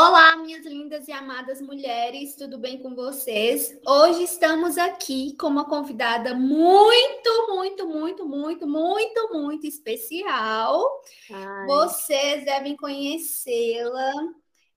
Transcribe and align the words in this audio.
Olá, 0.00 0.36
minhas 0.36 0.64
lindas 0.64 1.08
e 1.08 1.12
amadas 1.12 1.60
mulheres, 1.60 2.36
tudo 2.36 2.56
bem 2.56 2.78
com 2.78 2.94
vocês? 2.94 3.76
Hoje 3.84 4.22
estamos 4.22 4.78
aqui 4.78 5.36
com 5.36 5.48
uma 5.48 5.64
convidada 5.64 6.36
muito, 6.36 7.48
muito, 7.48 7.88
muito, 7.88 8.24
muito, 8.24 8.64
muito, 8.64 9.32
muito 9.32 9.66
especial. 9.66 10.88
Ai. 11.32 11.66
Vocês 11.66 12.44
devem 12.44 12.76
conhecê-la. 12.76 14.12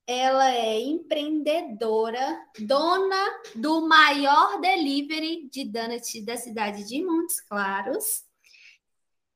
Ela 0.07 0.55
é 0.55 0.79
empreendedora, 0.79 2.43
dona 2.57 3.41
do 3.53 3.87
maior 3.87 4.59
delivery 4.59 5.47
de 5.51 5.65
donut 5.65 6.19
da 6.25 6.35
cidade 6.35 6.83
de 6.83 7.05
Montes 7.05 7.39
Claros. 7.41 8.23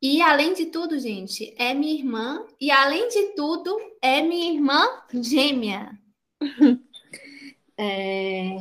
E 0.07 0.21
além 0.21 0.53
de 0.53 0.67
tudo, 0.67 0.99
gente, 0.99 1.51
é 1.57 1.73
minha 1.73 1.95
irmã. 1.95 2.45
E 2.61 2.69
além 2.69 3.07
de 3.07 3.33
tudo, 3.33 3.75
é 3.99 4.21
minha 4.21 4.53
irmã 4.53 4.87
gêmea. 5.11 5.97
é... 7.75 8.57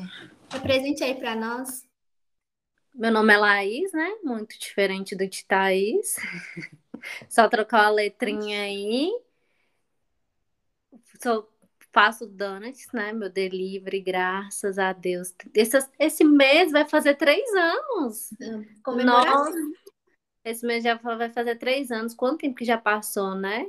Apresente 0.49 1.05
aí 1.05 1.15
para 1.15 1.37
nós. 1.37 1.87
Meu 2.95 3.13
nome 3.13 3.35
é 3.35 3.37
Laís, 3.37 3.93
né? 3.93 4.17
Muito 4.23 4.59
diferente 4.59 5.15
do 5.15 5.29
de 5.29 5.45
Thaís. 5.45 6.17
Só 7.29 7.47
trocar 7.47 7.89
a 7.89 7.91
letrinha 7.91 8.63
aí. 8.63 9.13
Sou, 11.23 11.47
faço 11.93 12.27
donuts, 12.27 12.89
né? 12.91 13.13
Meu 13.13 13.29
delivery, 13.29 14.01
graças 14.01 14.79
a 14.79 14.95
Deus. 14.95 15.35
Esse, 15.53 15.77
esse 15.99 16.25
mês 16.25 16.73
vai 16.73 16.89
fazer 16.89 17.17
três 17.17 17.47
anos. 17.53 18.31
Comemoração. 18.83 19.45
Nossa. 19.45 19.84
Esse 20.45 20.67
mês 20.67 20.85
já 20.85 20.95
vai 20.95 21.31
fazer 21.31 21.57
três 21.57 21.91
anos. 21.91 22.15
Quanto 22.15 22.41
tempo 22.41 22.57
que 22.57 22.65
já 22.65 22.77
passou, 22.77 23.35
né? 23.35 23.67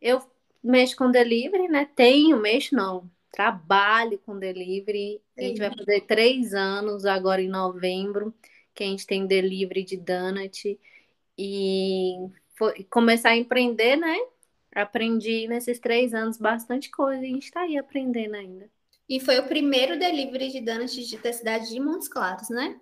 Eu 0.00 0.20
mexo 0.62 0.96
com 0.96 1.10
delivery, 1.10 1.68
né? 1.68 1.88
Tenho, 1.94 2.36
mexo 2.38 2.74
não. 2.74 3.08
Trabalho 3.30 4.18
com 4.18 4.38
delivery. 4.38 5.20
A 5.38 5.42
gente 5.42 5.58
vai 5.60 5.70
fazer 5.74 6.00
três 6.02 6.52
anos 6.52 7.06
agora 7.06 7.40
em 7.40 7.48
novembro, 7.48 8.34
que 8.74 8.82
a 8.82 8.86
gente 8.86 9.06
tem 9.06 9.26
delivery 9.26 9.84
de 9.84 9.96
donut. 9.96 10.78
E 11.38 12.16
foi, 12.56 12.84
começar 12.84 13.30
a 13.30 13.36
empreender, 13.36 13.96
né? 13.96 14.16
Aprendi 14.74 15.46
nesses 15.48 15.78
três 15.78 16.12
anos 16.12 16.36
bastante 16.36 16.90
coisa 16.90 17.24
e 17.24 17.30
a 17.30 17.32
gente 17.32 17.44
está 17.44 17.60
aí 17.62 17.78
aprendendo 17.78 18.34
ainda. 18.34 18.68
E 19.08 19.18
foi 19.18 19.38
o 19.40 19.48
primeiro 19.48 19.98
delivery 19.98 20.50
de 20.50 20.60
donuts 20.60 21.10
da 21.20 21.32
cidade 21.32 21.68
de 21.70 21.80
Montes 21.80 22.08
Claros, 22.08 22.48
né? 22.48 22.78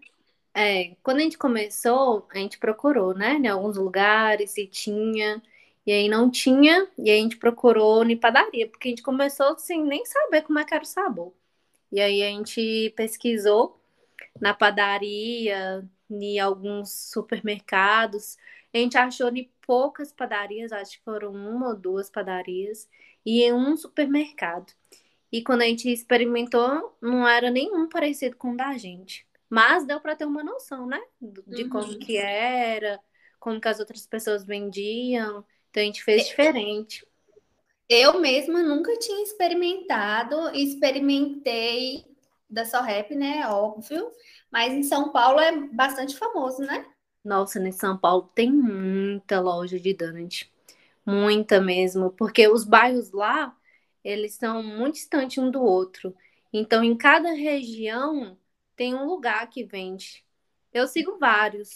É, 0.61 0.97
quando 1.05 1.19
a 1.19 1.21
gente 1.21 1.39
começou, 1.39 2.27
a 2.33 2.39
gente 2.39 2.59
procurou, 2.59 3.15
né, 3.15 3.35
em 3.35 3.47
alguns 3.47 3.77
lugares 3.77 4.51
se 4.51 4.67
tinha, 4.67 5.41
e 5.87 5.93
aí 5.93 6.09
não 6.09 6.29
tinha, 6.31 6.89
e 6.99 7.09
aí 7.11 7.21
a 7.21 7.23
gente 7.23 7.37
procurou 7.37 8.05
em 8.05 8.17
padaria, 8.17 8.69
porque 8.69 8.89
a 8.89 8.91
gente 8.91 9.03
começou 9.03 9.57
sem 9.57 9.85
nem 9.85 10.05
saber 10.05 10.43
como 10.43 10.59
é 10.59 10.65
que 10.65 10.75
era 10.75 10.83
o 10.83 10.87
sabor. 10.87 11.33
E 11.93 12.01
aí 12.01 12.25
a 12.25 12.29
gente 12.31 12.93
pesquisou 12.97 13.81
na 14.41 14.53
padaria, 14.55 15.89
em 16.11 16.41
alguns 16.41 16.91
supermercados, 17.13 18.37
a 18.75 18.79
gente 18.79 18.99
achou 18.99 19.29
em 19.37 19.51
poucas 19.67 20.13
padarias, 20.13 20.73
acho 20.73 20.99
que 20.99 21.05
foram 21.05 21.33
uma 21.33 21.69
ou 21.69 21.77
duas 21.77 22.11
padarias, 22.11 22.89
e 23.25 23.45
em 23.45 23.53
um 23.53 23.77
supermercado. 23.77 24.73
E 25.33 25.43
quando 25.43 25.63
a 25.63 25.67
gente 25.67 25.91
experimentou, 25.93 26.97
não 27.01 27.29
era 27.29 27.51
nenhum 27.51 27.89
parecido 27.89 28.37
com 28.37 28.53
o 28.55 28.57
da 28.57 28.77
gente. 28.79 29.28
Mas 29.49 29.87
deu 29.87 30.01
para 30.01 30.15
ter 30.15 30.25
uma 30.25 30.45
noção, 30.45 30.87
né? 30.87 31.01
De 31.21 31.63
uhum. 31.63 31.69
como 31.69 31.99
que 31.99 32.17
era, 32.17 33.01
como 33.41 33.61
que 33.61 33.69
as 33.69 33.81
outras 33.81 34.07
pessoas 34.07 34.45
vendiam. 34.45 35.45
Então 35.71 35.83
a 35.83 35.87
gente 35.87 36.03
fez 36.03 36.23
é, 36.23 36.25
diferente. 36.27 37.07
Eu 37.89 38.21
mesma 38.21 38.63
nunca 38.63 38.97
tinha 38.99 39.23
experimentado, 39.23 40.51
experimentei 40.55 42.05
da 42.49 42.65
Sorrep, 42.65 43.15
né? 43.15 43.47
Óbvio. 43.49 44.11
Mas 44.51 44.73
em 44.73 44.83
São 44.83 45.11
Paulo 45.11 45.41
é 45.41 45.53
bastante 45.69 46.17
famoso, 46.17 46.63
né? 46.63 46.87
Nossa, 47.25 47.59
em 47.59 47.73
São 47.73 47.97
Paulo 47.97 48.31
tem 48.35 48.51
muita 48.51 49.41
loja 49.41 49.79
de 49.79 49.95
donut. 49.95 50.53
Muita 51.05 51.61
mesmo. 51.61 52.11
Porque 52.11 52.49
os 52.49 52.65
bairros 52.65 53.13
lá, 53.13 53.57
eles 54.05 54.35
são 54.35 54.63
muito 54.63 54.95
distantes 54.95 55.39
um 55.39 55.51
do 55.51 55.63
outro. 55.63 56.15
Então, 56.53 56.83
em 56.83 56.97
cada 56.97 57.33
região 57.33 58.37
tem 58.79 58.95
um 58.95 59.05
lugar 59.05 59.51
que 59.51 59.65
vende. 59.65 60.25
Eu 60.73 60.87
sigo 60.87 61.19
vários. 61.19 61.71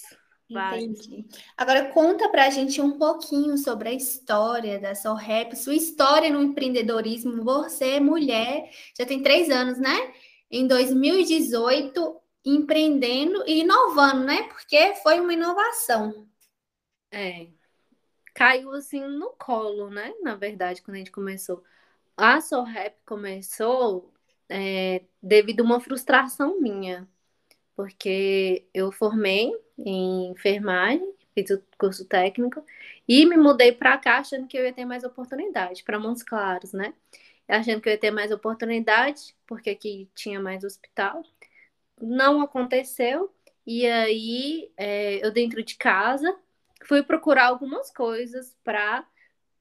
vários. 0.48 1.04
Entendi. 1.04 1.26
Agora 1.56 1.88
conta 1.92 2.28
pra 2.28 2.48
gente 2.48 2.80
um 2.80 2.96
pouquinho 2.96 3.58
sobre 3.58 3.88
a 3.88 3.92
história 3.92 4.78
da 4.78 4.94
Sorrep, 4.94 5.56
sua 5.56 5.74
história 5.74 6.30
no 6.30 6.40
empreendedorismo. 6.40 7.42
Você 7.42 7.94
é 7.94 8.00
mulher, 8.00 8.70
já 8.96 9.04
tem 9.04 9.20
três 9.20 9.50
anos, 9.50 9.78
né? 9.78 10.14
Em 10.48 10.64
2018, 10.68 12.20
empreendendo 12.44 13.42
e 13.48 13.62
inovando, 13.62 14.22
né? 14.24 14.44
Porque 14.44 14.94
foi 15.02 15.18
uma 15.18 15.32
inovação. 15.32 16.28
É. 17.10 17.48
Caiu 18.32 18.72
assim 18.72 19.04
no 19.04 19.30
colo, 19.30 19.90
né? 19.90 20.14
Na 20.22 20.36
verdade, 20.36 20.80
quando 20.80 20.94
a 20.94 20.98
gente 20.98 21.10
começou. 21.10 21.64
A 22.16 22.40
Sorrep 22.40 22.94
começou 23.04 24.11
é, 24.48 25.02
devido 25.22 25.60
a 25.60 25.64
uma 25.64 25.80
frustração 25.80 26.60
minha, 26.60 27.08
porque 27.76 28.66
eu 28.74 28.92
formei 28.92 29.52
em 29.78 30.30
enfermagem, 30.30 31.14
fiz 31.34 31.50
o 31.50 31.62
curso 31.78 32.04
técnico 32.06 32.64
e 33.08 33.24
me 33.26 33.36
mudei 33.36 33.72
para 33.72 33.98
cá 33.98 34.18
achando 34.18 34.46
que 34.46 34.56
eu 34.56 34.64
ia 34.64 34.72
ter 34.72 34.84
mais 34.84 35.04
oportunidade, 35.04 35.82
para 35.84 35.98
Montes 35.98 36.22
Claros, 36.22 36.72
né? 36.72 36.94
Achando 37.48 37.80
que 37.80 37.88
eu 37.88 37.92
ia 37.92 37.98
ter 37.98 38.10
mais 38.10 38.30
oportunidade, 38.32 39.34
porque 39.46 39.70
aqui 39.70 40.08
tinha 40.14 40.40
mais 40.40 40.64
hospital. 40.64 41.22
Não 42.00 42.40
aconteceu, 42.42 43.32
e 43.66 43.86
aí 43.86 44.70
é, 44.76 45.24
eu, 45.24 45.30
dentro 45.32 45.62
de 45.62 45.76
casa, 45.76 46.36
fui 46.84 47.02
procurar 47.02 47.46
algumas 47.46 47.90
coisas 47.90 48.56
para 48.64 49.06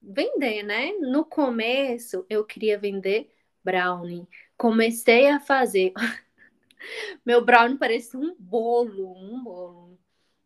vender, 0.02 0.64
né? 0.64 0.94
No 1.00 1.24
começo, 1.26 2.26
eu 2.30 2.44
queria 2.46 2.78
vender 2.78 3.32
brownie, 3.64 4.28
comecei 4.62 5.28
a 5.28 5.40
fazer. 5.40 5.92
Meu 7.26 7.44
brownie 7.44 7.80
parecia 7.80 8.20
um 8.20 8.36
bolo, 8.38 9.12
um 9.18 9.44
bolo. 9.44 10.00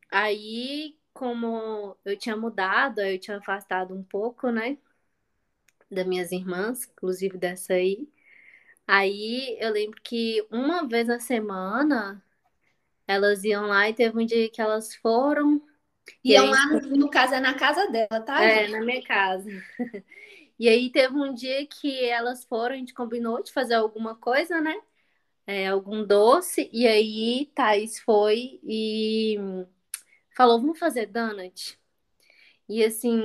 Aí, 0.10 0.98
como 1.14 1.98
eu 2.06 2.18
tinha 2.18 2.38
mudado, 2.38 3.02
eu 3.02 3.20
tinha 3.20 3.38
afastado 3.40 3.94
um 3.94 4.02
pouco, 4.02 4.50
né? 4.50 4.78
Das 5.92 6.08
minhas 6.08 6.32
irmãs, 6.32 6.86
inclusive 6.86 7.38
dessa 7.38 7.74
aí. 7.74 8.08
Aí 8.88 9.58
eu 9.60 9.74
lembro 9.74 10.00
que 10.02 10.48
uma 10.50 10.88
vez 10.88 11.08
na 11.08 11.20
semana 11.20 12.24
elas 13.06 13.44
iam 13.44 13.68
lá 13.68 13.90
e 13.90 13.94
teve 13.94 14.18
um 14.18 14.26
dia 14.26 14.50
que 14.50 14.62
elas 14.62 14.96
foram. 14.96 15.62
Iam 16.24 16.52
lá, 16.52 16.68
no 16.68 17.10
caso, 17.10 17.34
é 17.34 17.42
na 17.42 17.54
casa 17.54 17.92
dela, 17.92 18.22
tá? 18.22 18.46
É, 18.46 18.62
gente? 18.62 18.72
na 18.72 18.86
minha 18.86 19.04
casa. 19.04 19.52
E 20.58 20.70
aí 20.70 20.90
teve 20.90 21.16
um 21.16 21.34
dia 21.34 21.66
que 21.68 22.06
elas 22.06 22.46
foram, 22.46 22.76
a 22.76 22.78
gente 22.78 22.94
combinou 22.94 23.44
de 23.44 23.52
fazer 23.52 23.76
alguma 23.76 24.16
coisa, 24.16 24.62
né? 24.62 24.76
É, 25.48 25.68
algum 25.68 26.04
doce, 26.04 26.70
e 26.74 26.88
aí 26.88 27.52
Thais 27.54 28.00
foi 28.00 28.60
e 28.64 29.38
falou, 30.36 30.60
vamos 30.60 30.80
fazer 30.80 31.06
donut? 31.06 31.78
E 32.68 32.84
assim, 32.84 33.22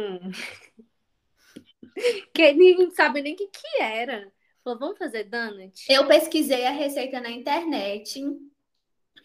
que 2.34 2.52
ninguém 2.52 2.90
sabe 2.90 3.22
nem 3.22 3.34
o 3.34 3.36
que, 3.36 3.46
que 3.46 3.82
era. 3.82 4.30
Falou, 4.62 4.78
vamos 4.78 4.98
fazer 4.98 5.24
donut? 5.24 5.86
Eu 5.88 6.06
pesquisei 6.06 6.66
a 6.66 6.70
receita 6.70 7.20
na 7.20 7.30
internet, 7.30 8.22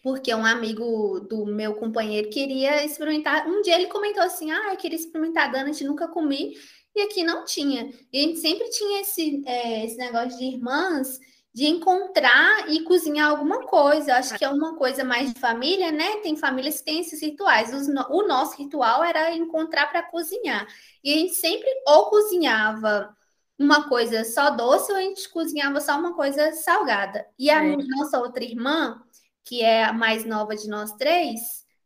porque 0.02 0.34
um 0.34 0.46
amigo 0.46 1.20
do 1.20 1.44
meu 1.44 1.74
companheiro 1.74 2.30
queria 2.30 2.84
experimentar. 2.84 3.46
Um 3.46 3.60
dia 3.60 3.74
ele 3.74 3.88
comentou 3.88 4.22
assim: 4.22 4.50
Ah, 4.50 4.72
eu 4.72 4.76
queria 4.76 4.96
experimentar 4.96 5.52
donut, 5.52 5.82
nunca 5.84 6.08
comi 6.08 6.54
e 6.96 7.02
aqui 7.02 7.22
não 7.22 7.44
tinha. 7.44 7.92
E 8.12 8.18
a 8.18 8.22
gente 8.22 8.38
sempre 8.38 8.70
tinha 8.70 9.02
esse, 9.02 9.42
é, 9.46 9.84
esse 9.84 9.96
negócio 9.96 10.38
de 10.38 10.44
irmãs 10.44 11.20
de 11.56 11.66
encontrar 11.66 12.70
e 12.70 12.82
cozinhar 12.84 13.30
alguma 13.30 13.62
coisa. 13.62 14.10
Eu 14.10 14.16
acho 14.16 14.36
que 14.36 14.44
é 14.44 14.48
uma 14.48 14.76
coisa 14.76 15.02
mais 15.04 15.32
de 15.32 15.40
família, 15.40 15.90
né? 15.90 16.18
Tem 16.18 16.36
famílias 16.36 16.78
que 16.78 16.84
têm 16.84 17.00
esses 17.00 17.20
rituais. 17.22 17.70
o 18.10 18.26
nosso 18.26 18.58
ritual 18.58 19.02
era 19.02 19.34
encontrar 19.34 19.86
para 19.86 20.02
cozinhar. 20.02 20.66
E 21.02 21.14
a 21.14 21.16
gente 21.16 21.34
sempre 21.34 21.66
ou 21.86 22.10
cozinhava 22.10 23.14
uma 23.58 23.88
coisa 23.88 24.22
só 24.24 24.50
doce 24.50 24.92
ou 24.92 24.98
a 24.98 25.00
gente 25.00 25.30
cozinhava 25.30 25.80
só 25.80 25.98
uma 25.98 26.14
coisa 26.14 26.52
salgada. 26.52 27.26
E 27.38 27.48
a 27.48 27.64
é. 27.64 27.76
nossa 27.76 28.18
outra 28.18 28.44
irmã, 28.44 29.02
que 29.42 29.62
é 29.62 29.84
a 29.84 29.94
mais 29.94 30.26
nova 30.26 30.54
de 30.54 30.68
nós 30.68 30.92
três, 30.92 31.40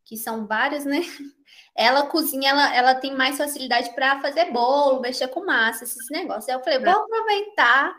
que 0.05 0.17
são 0.17 0.49
várias, 0.49 0.85
né? 0.85 1.01
Ela 1.77 2.07
cozinha, 2.07 2.51
ela, 2.51 2.75
ela 2.75 2.95
tem 2.95 3.15
mais 3.15 3.39
facilidade 3.39 3.95
para 3.95 4.21
fazer 4.21 4.51
bolo, 4.53 5.01
mexer 5.01 5.29
com 5.29 5.45
massa, 5.45 5.85
esses 5.85 6.09
negócios. 6.11 6.49
Aí 6.49 6.55
eu 6.55 6.63
falei, 6.65 6.79
vou 6.79 6.93
aproveitar 6.93 7.97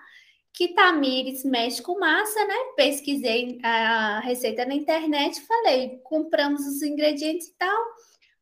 que 0.54 0.74
Tamires 0.74 1.44
mexe 1.46 1.82
com 1.82 2.00
massa, 2.00 2.46
né? 2.46 2.56
Pesquisei 2.76 3.60
a 3.64 4.20
receita 4.20 4.66
na 4.66 4.76
internet, 4.76 5.42
falei, 5.42 6.00
compramos 6.04 6.62
os 6.68 6.82
ingredientes 6.82 7.48
e 7.48 7.54
tal. 7.58 7.78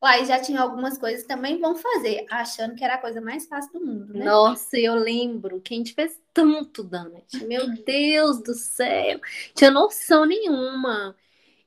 Uai, 0.02 0.24
já 0.24 0.40
tinha 0.40 0.60
algumas 0.60 0.96
coisas 0.96 1.26
também 1.26 1.60
vão 1.60 1.76
fazer, 1.76 2.24
achando 2.30 2.74
que 2.74 2.82
era 2.82 2.94
a 2.94 2.98
coisa 2.98 3.20
mais 3.20 3.46
fácil 3.46 3.72
do 3.72 3.84
mundo, 3.84 4.14
né? 4.14 4.24
Nossa, 4.24 4.78
eu 4.78 4.94
lembro 4.94 5.60
que 5.60 5.74
a 5.74 5.76
gente 5.76 5.92
fez 5.92 6.18
tanto 6.32 6.82
donut. 6.82 7.44
Meu 7.44 7.66
Deus 7.84 8.42
do 8.42 8.54
céu. 8.54 9.20
Tinha 9.54 9.70
noção 9.70 10.24
nenhuma. 10.24 11.14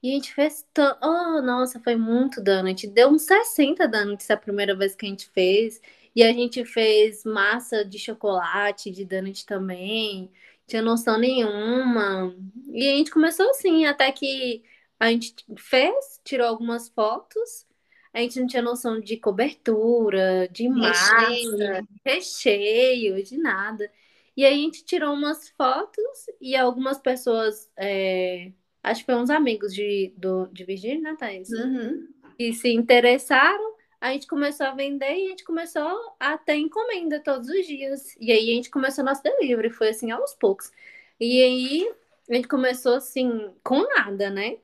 E 0.03 0.11
a 0.11 0.13
gente 0.15 0.33
fez 0.33 0.67
tanto. 0.73 0.99
Oh, 1.01 1.41
nossa, 1.41 1.79
foi 1.79 1.95
muito 1.95 2.43
donut. 2.43 2.85
Deu 2.87 3.09
uns 3.09 3.23
60 3.23 3.87
donuts 3.87 4.29
a 4.29 4.37
primeira 4.37 4.75
vez 4.75 4.95
que 4.95 5.05
a 5.05 5.09
gente 5.09 5.29
fez. 5.29 5.81
E 6.15 6.21
a 6.21 6.31
gente 6.31 6.63
fez 6.65 7.23
massa 7.23 7.83
de 7.85 7.97
chocolate, 7.97 8.91
de 8.91 9.05
donut 9.05 9.45
também. 9.45 10.31
Tinha 10.67 10.81
noção 10.81 11.17
nenhuma. 11.17 12.35
E 12.71 12.87
a 12.89 12.97
gente 12.97 13.11
começou 13.11 13.49
assim, 13.49 13.85
até 13.85 14.11
que 14.11 14.63
a 14.99 15.09
gente 15.09 15.33
fez, 15.57 16.21
tirou 16.23 16.47
algumas 16.47 16.89
fotos 16.89 17.65
a 18.13 18.19
gente 18.21 18.39
não 18.39 18.47
tinha 18.47 18.61
noção 18.61 18.99
de 18.99 19.17
cobertura, 19.17 20.47
de 20.51 20.69
massa, 20.69 21.17
recheio, 21.17 21.87
recheio 22.05 23.23
de 23.23 23.37
nada. 23.37 23.91
E 24.37 24.45
aí 24.45 24.53
a 24.53 24.57
gente 24.57 24.85
tirou 24.85 25.13
umas 25.13 25.49
fotos 25.49 26.25
e 26.39 26.55
algumas 26.55 26.99
pessoas, 26.99 27.71
é, 27.75 28.51
acho 28.83 29.01
que 29.01 29.05
foi 29.05 29.15
uns 29.15 29.29
amigos 29.29 29.73
de, 29.73 30.13
do, 30.17 30.47
de 30.47 30.65
Virgínia, 30.65 31.11
né, 31.11 31.15
Thaís? 31.17 31.49
Uhum. 31.49 32.07
E 32.37 32.53
se 32.53 32.69
interessaram, 32.69 33.73
a 34.01 34.11
gente 34.11 34.27
começou 34.27 34.65
a 34.65 34.71
vender 34.75 35.15
e 35.15 35.27
a 35.27 35.29
gente 35.29 35.45
começou 35.45 36.15
a 36.19 36.37
ter 36.37 36.55
encomenda 36.55 37.21
todos 37.21 37.47
os 37.47 37.65
dias. 37.65 38.15
E 38.19 38.31
aí 38.31 38.51
a 38.51 38.55
gente 38.55 38.69
começou 38.69 39.03
nosso 39.03 39.23
delivery, 39.23 39.69
foi 39.69 39.89
assim 39.89 40.11
aos 40.11 40.33
poucos. 40.35 40.71
E 41.19 41.41
aí 41.41 41.93
a 42.29 42.35
gente 42.35 42.47
começou 42.47 42.95
assim, 42.95 43.53
com 43.63 43.81
nada, 43.95 44.29
né? 44.29 44.57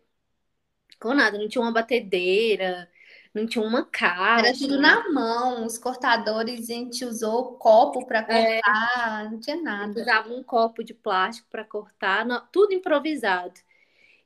Com 1.00 1.13
nada, 1.13 1.38
não 1.38 1.48
tinha 1.48 1.62
uma 1.62 1.72
batedeira, 1.72 2.89
não 3.33 3.45
tinha 3.45 3.63
uma 3.63 3.86
caixa. 3.86 4.48
Era 4.48 4.57
tudo 4.57 4.81
na 4.81 5.10
mão, 5.12 5.65
os 5.65 5.77
cortadores, 5.77 6.69
a 6.69 6.74
gente 6.74 7.06
usou 7.06 7.54
copo 7.54 8.06
para 8.06 8.19
é. 8.27 8.60
cortar, 8.60 9.25
é, 9.25 9.30
não 9.30 9.39
tinha 9.39 9.62
nada. 9.62 10.01
Usava 10.01 10.33
um 10.33 10.44
copo 10.44 10.83
de 10.83 10.94
plástico 10.94 11.48
para 11.50 11.63
cortar, 11.63 12.25
tudo 12.51 12.74
improvisado. 12.74 13.54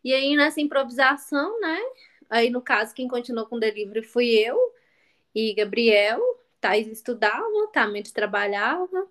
E 0.03 0.13
aí, 0.13 0.35
nessa 0.35 0.61
improvisação, 0.61 1.59
né? 1.61 1.79
Aí, 2.29 2.49
no 2.49 2.61
caso, 2.61 2.93
quem 2.93 3.07
continuou 3.07 3.45
com 3.47 3.57
o 3.57 3.59
delivery 3.59 4.03
fui 4.03 4.29
eu 4.29 4.57
e 5.35 5.53
Gabriel. 5.53 6.19
Thais 6.61 6.87
estudava, 6.87 7.43
Tamires 7.73 8.11
trabalhava. 8.11 9.07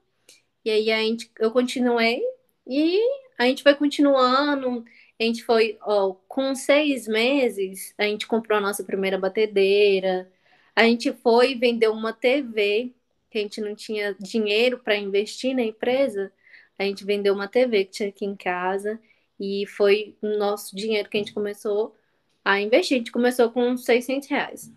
E 0.65 0.71
aí, 0.71 0.91
a 0.93 0.99
gente, 0.99 1.31
eu 1.39 1.51
continuei 1.51 2.23
e 2.67 3.01
a 3.39 3.47
gente 3.47 3.63
foi 3.63 3.75
continuando. 3.75 4.85
A 5.21 5.25
gente 5.25 5.45
foi, 5.45 5.79
ó, 5.83 6.15
com 6.29 6.55
seis 6.55 7.07
meses, 7.07 7.95
a 7.99 8.05
gente 8.05 8.27
comprou 8.27 8.59
a 8.59 8.61
nossa 8.61 8.85
primeira 8.85 9.19
batedeira. 9.19 10.31
A 10.75 10.85
gente 10.85 11.13
foi 11.13 11.55
vender 11.55 11.89
uma 11.89 12.13
TV, 12.13 12.93
que 13.31 13.39
a 13.39 13.41
gente 13.43 13.61
não 13.61 13.75
tinha 13.75 14.15
dinheiro 14.19 14.79
para 14.79 14.97
investir 14.97 15.55
na 15.55 15.63
empresa. 15.63 16.33
A 16.79 16.85
gente 16.85 17.05
vendeu 17.05 17.35
uma 17.35 17.49
TV 17.49 17.85
que 17.85 17.93
tinha 17.93 18.09
aqui 18.09 18.25
em 18.25 18.37
casa. 18.37 19.01
E 19.43 19.67
foi 19.67 20.17
o 20.23 20.39
nosso 20.39 20.77
dinheiro 20.77 21.11
que 21.11 21.17
a 21.17 21.21
gente 21.21 21.35
começou 21.35 21.97
a 22.45 22.61
investir. 22.61 22.95
A 22.95 22.99
gente 22.99 23.11
começou 23.11 23.51
com 23.51 23.77
600 23.77 24.29
reais. 24.29 24.73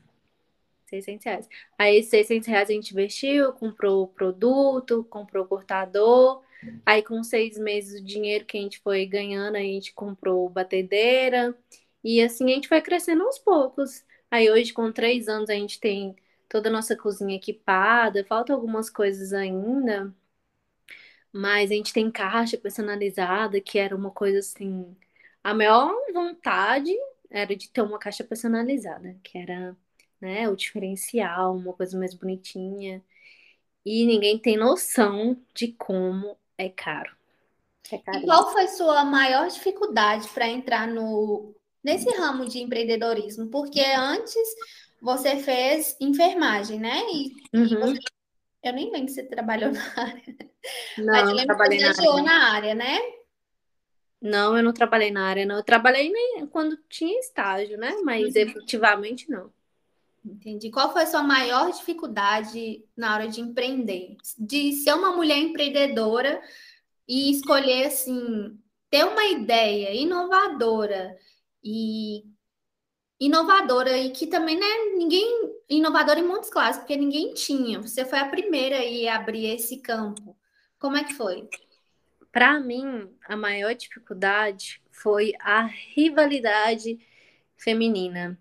600 0.88 1.24
reais. 1.24 1.50
Aí, 1.78 2.02
600 2.02 2.48
reais 2.48 2.68
a 2.72 2.74
gente 2.74 2.92
investiu, 2.92 3.54
comprou 3.54 4.08
produto, 4.08 5.04
comprou 5.08 5.46
cortador. 5.46 6.42
Aí, 6.84 7.04
com 7.04 7.24
seis 7.24 7.60
meses, 7.60 8.02
o 8.02 8.04
dinheiro 8.04 8.44
que 8.44 8.58
a 8.58 8.62
gente 8.62 8.80
foi 8.80 9.06
ganhando, 9.06 9.56
a 9.56 9.60
gente 9.60 9.94
comprou 9.94 10.50
batedeira. 10.50 11.56
E 12.04 12.20
assim 12.20 12.46
a 12.46 12.56
gente 12.56 12.68
foi 12.68 12.82
crescendo 12.82 13.22
aos 13.22 13.38
poucos. 13.38 14.04
Aí, 14.32 14.50
hoje, 14.50 14.74
com 14.74 14.92
três 14.92 15.28
anos, 15.28 15.52
a 15.52 15.54
gente 15.54 15.80
tem 15.80 16.16
toda 16.50 16.70
a 16.70 16.72
nossa 16.72 16.96
cozinha 16.96 17.36
equipada. 17.36 18.26
Falta 18.26 18.52
algumas 18.52 18.90
coisas 18.90 19.32
ainda. 19.32 20.12
Mas 21.38 21.70
a 21.70 21.74
gente 21.74 21.92
tem 21.92 22.10
caixa 22.10 22.58
personalizada, 22.58 23.60
que 23.60 23.78
era 23.78 23.94
uma 23.94 24.10
coisa 24.10 24.40
assim. 24.40 24.96
A 25.44 25.54
maior 25.54 25.94
vontade 26.14 26.96
era 27.30 27.54
de 27.54 27.70
ter 27.70 27.82
uma 27.82 28.00
caixa 28.00 28.24
personalizada, 28.24 29.18
que 29.22 29.38
era 29.38 29.76
né, 30.22 30.48
o 30.48 30.56
diferencial, 30.56 31.58
uma 31.58 31.74
coisa 31.74 32.00
mais 32.00 32.14
bonitinha. 32.14 33.04
E 33.86 34.06
ninguém 34.06 34.40
tem 34.40 34.56
noção 34.56 35.38
de 35.54 35.74
como 35.74 36.38
é 36.58 36.70
caro. 36.70 37.14
É 37.92 37.98
caro. 37.98 38.20
E 38.20 38.24
qual 38.24 38.54
foi 38.54 38.70
sua 38.70 39.04
maior 39.04 39.50
dificuldade 39.50 40.30
para 40.30 40.48
entrar 40.48 40.88
no 40.88 41.54
nesse 41.84 42.10
ramo 42.16 42.48
de 42.48 42.60
empreendedorismo? 42.60 43.48
Porque 43.48 43.82
antes 43.82 44.48
você 45.02 45.36
fez 45.36 45.98
enfermagem, 46.00 46.80
né? 46.80 47.02
E, 47.12 47.34
uhum. 47.54 47.66
e 47.66 47.76
você, 47.76 48.00
eu 48.68 48.74
nem 48.74 48.92
lembro 48.92 49.10
se 49.10 49.16
você 49.16 49.24
trabalhou 49.24 49.72
na 49.74 49.82
área. 49.96 50.36
Não, 50.98 51.06
Mas 51.06 51.30
eu 51.30 51.36
lembro 51.36 51.58
que 51.58 51.78
você 51.78 52.04
na 52.04 52.12
área. 52.12 52.24
na 52.24 52.54
área, 52.54 52.76
né? 52.76 53.00
Não, 54.22 54.58
eu 54.58 54.64
não 54.64 54.74
trabalhei 54.74 55.12
na 55.12 55.28
área, 55.28 55.46
não. 55.46 55.58
Eu 55.58 55.64
trabalhei 55.64 56.12
nem 56.12 56.48
quando 56.48 56.78
tinha 56.90 57.20
estágio, 57.20 57.78
né? 57.78 57.96
Mas 58.04 58.34
uhum. 58.34 58.42
efetivamente 58.42 59.30
não. 59.30 59.52
Entendi. 60.26 60.72
Qual 60.72 60.92
foi 60.92 61.04
a 61.04 61.08
sua 61.08 61.22
maior 61.22 61.72
dificuldade 61.72 62.84
na 62.98 63.14
hora 63.14 63.28
de 63.28 63.42
empreender? 63.42 64.18
De 64.38 64.74
ser 64.74 64.94
uma 64.94 65.16
mulher 65.16 65.38
empreendedora 65.38 66.42
e 67.08 67.30
escolher, 67.30 67.86
assim, 67.86 68.58
ter 68.90 69.06
uma 69.06 69.26
ideia 69.26 69.94
inovadora 69.94 71.16
e 71.64 72.24
inovadora 73.20 73.96
e 73.98 74.10
que 74.10 74.26
também, 74.26 74.60
né, 74.60 74.66
ninguém 74.98 75.55
inovadora 75.70 76.20
em 76.20 76.28
muitos 76.28 76.50
classes, 76.50 76.78
porque 76.78 76.96
ninguém 76.96 77.34
tinha. 77.34 77.82
Você 77.82 78.06
foi 78.06 78.20
a 78.20 78.30
primeira 78.30 78.78
a 78.78 79.16
abrir 79.16 79.48
esse 79.48 79.78
campo. 79.78 80.36
Como 80.80 80.98
é 80.98 81.04
que 81.04 81.14
foi? 81.14 81.48
Para 82.32 82.60
mim, 82.60 83.10
a 83.28 83.36
maior 83.36 83.74
dificuldade 83.74 84.82
foi 84.92 85.34
a 85.40 85.62
rivalidade 85.64 87.00
feminina 87.58 88.38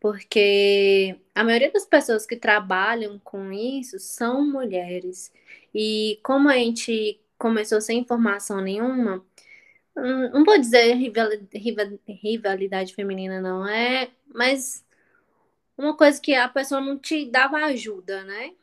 porque 0.00 1.16
a 1.34 1.44
maioria 1.44 1.70
das 1.70 1.84
pessoas 1.84 2.26
que 2.26 2.36
trabalham 2.36 3.18
com 3.18 3.52
isso 3.52 3.98
são 3.98 4.44
mulheres. 4.50 5.30
E 5.74 6.18
como 6.24 6.48
a 6.48 6.54
gente 6.54 7.20
começou 7.38 7.80
sem 7.80 7.98
informação 8.00 8.62
nenhuma, 8.62 9.24
hum, 9.96 10.30
não 10.32 10.44
vou 10.44 10.58
dizer 10.58 10.94
rivalidade 12.08 12.94
feminina, 12.94 13.40
não, 13.40 13.66
é, 13.68 14.10
mas 14.34 14.84
uma 15.80 15.96
coisa 15.96 16.20
que 16.20 16.34
a 16.34 16.48
pessoa 16.48 16.80
não 16.80 16.98
te 16.98 17.26
dava 17.26 17.58
ajuda, 17.58 18.22
né? 18.24 18.54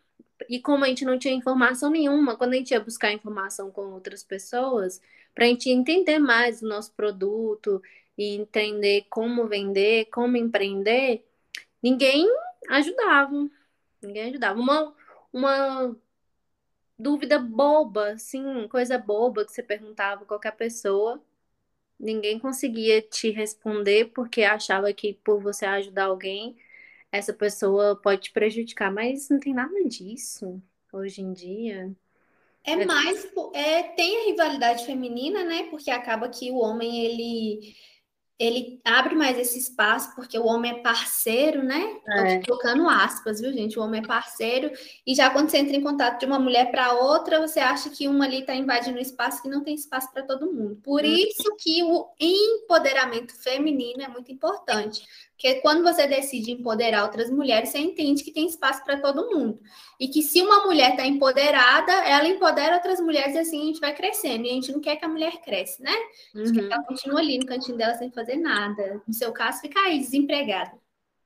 E 0.50 0.60
como 0.62 0.86
a 0.86 0.88
gente 0.88 1.06
não 1.06 1.18
tinha 1.20 1.34
informação 1.34 1.90
nenhuma, 1.90 2.38
quando 2.38 2.54
a 2.54 2.58
gente 2.58 2.72
ia 2.72 2.80
buscar 2.80 3.12
informação 3.12 3.72
com 3.72 3.94
outras 3.94 4.24
pessoas, 4.24 5.02
para 5.34 5.46
a 5.46 5.48
gente 5.48 5.70
entender 5.70 6.20
mais 6.20 6.62
o 6.62 6.68
nosso 6.68 6.94
produto 6.94 7.82
e 8.18 8.36
entender 8.36 9.06
como 9.10 9.48
vender, 9.48 10.06
como 10.06 10.38
empreender, 10.38 11.26
ninguém 11.82 12.28
ajudava. 12.70 13.50
Ninguém 14.02 14.30
ajudava. 14.30 14.60
Uma, 14.60 14.96
uma 15.34 15.96
dúvida 16.98 17.40
boba, 17.40 18.12
assim, 18.14 18.68
coisa 18.70 18.98
boba 18.98 19.46
que 19.46 19.52
você 19.52 19.64
perguntava 19.64 20.24
a 20.24 20.26
qualquer 20.26 20.56
pessoa, 20.56 21.22
ninguém 22.00 22.40
conseguia 22.40 23.02
te 23.02 23.32
responder 23.32 24.12
porque 24.14 24.44
achava 24.44 24.92
que 24.94 25.14
por 25.14 25.42
você 25.42 25.66
ajudar 25.66 26.06
alguém, 26.06 26.58
essa 27.18 27.34
pessoa 27.34 27.96
pode 27.96 28.24
te 28.24 28.32
prejudicar, 28.32 28.92
mas 28.92 29.30
não 29.30 29.40
tem 29.40 29.54
nada 29.54 29.84
disso 29.86 30.62
hoje 30.92 31.22
em 31.22 31.34
dia. 31.34 31.92
É, 32.64 32.74
é 32.74 32.86
mais, 32.86 33.28
é, 33.54 33.84
tem 33.84 34.22
a 34.22 34.26
rivalidade 34.26 34.86
feminina, 34.86 35.44
né? 35.44 35.64
Porque 35.70 35.90
acaba 35.90 36.28
que 36.30 36.52
o 36.52 36.58
homem 36.58 37.06
ele 37.06 37.76
ele 38.40 38.80
abre 38.86 39.16
mais 39.16 39.38
esse 39.40 39.58
espaço 39.58 40.14
porque 40.14 40.38
o 40.38 40.46
homem 40.46 40.72
é 40.72 40.82
parceiro, 40.82 41.64
né? 41.64 41.98
É. 42.08 42.40
Tô 42.40 42.46
colocando 42.50 42.88
aspas, 42.88 43.42
viu, 43.42 43.52
gente? 43.52 43.80
O 43.80 43.82
homem 43.82 44.02
é 44.02 44.06
parceiro. 44.06 44.72
E 45.06 45.16
já 45.16 45.30
quando 45.32 45.50
você 45.50 45.58
entra 45.58 45.76
em 45.76 45.82
contato 45.82 46.20
de 46.20 46.28
uma 46.28 46.38
mulher 46.38 46.70
para 46.70 46.94
outra, 46.94 47.42
você 47.42 47.60
acha 47.60 47.90
que 47.90 48.08
uma 48.08 48.26
ali 48.26 48.42
está 48.42 48.54
invadindo 48.54 49.00
o 49.00 49.02
espaço 49.02 49.42
que 49.42 49.50
não 49.50 49.64
tem 49.64 49.74
espaço 49.74 50.12
para 50.14 50.22
todo 50.22 50.54
mundo. 50.54 50.76
Por 50.84 51.04
uhum. 51.04 51.10
isso 51.10 51.56
que 51.58 51.82
o 51.84 52.08
empoderamento 52.20 53.36
feminino 53.42 54.04
é 54.04 54.08
muito 54.08 54.32
importante. 54.32 55.04
Porque 55.38 55.62
quando 55.62 55.84
você 55.84 56.08
decide 56.08 56.52
empoderar 56.52 57.04
outras 57.04 57.30
mulheres, 57.30 57.70
você 57.70 57.78
entende 57.78 58.24
que 58.24 58.32
tem 58.32 58.48
espaço 58.48 58.84
para 58.84 59.00
todo 59.00 59.30
mundo. 59.30 59.60
E 60.00 60.08
que 60.08 60.24
se 60.24 60.42
uma 60.42 60.66
mulher 60.66 60.92
está 60.92 61.06
empoderada, 61.06 61.92
ela 61.92 62.28
empodera 62.28 62.76
outras 62.76 63.00
mulheres 63.00 63.36
e 63.36 63.38
assim 63.38 63.62
a 63.62 63.66
gente 63.66 63.80
vai 63.80 63.94
crescendo. 63.94 64.46
E 64.46 64.50
a 64.50 64.54
gente 64.54 64.72
não 64.72 64.82
quer 64.82 64.96
que 64.96 65.06
a 65.06 65.08
mulher 65.08 65.40
cresça, 65.42 65.84
né? 65.84 65.94
A 66.34 66.40
gente 66.40 66.48
uhum. 66.48 66.54
quer 66.56 66.68
que 66.68 66.74
ela 66.74 66.84
continue 66.84 67.22
ali 67.22 67.38
no 67.38 67.46
cantinho 67.46 67.78
dela 67.78 67.94
sem 67.94 68.10
fazer 68.10 68.38
nada. 68.38 69.00
No 69.08 69.14
seu 69.14 69.32
caso, 69.32 69.62
fica 69.62 69.80
aí, 69.80 70.00
desempregada. 70.00 70.72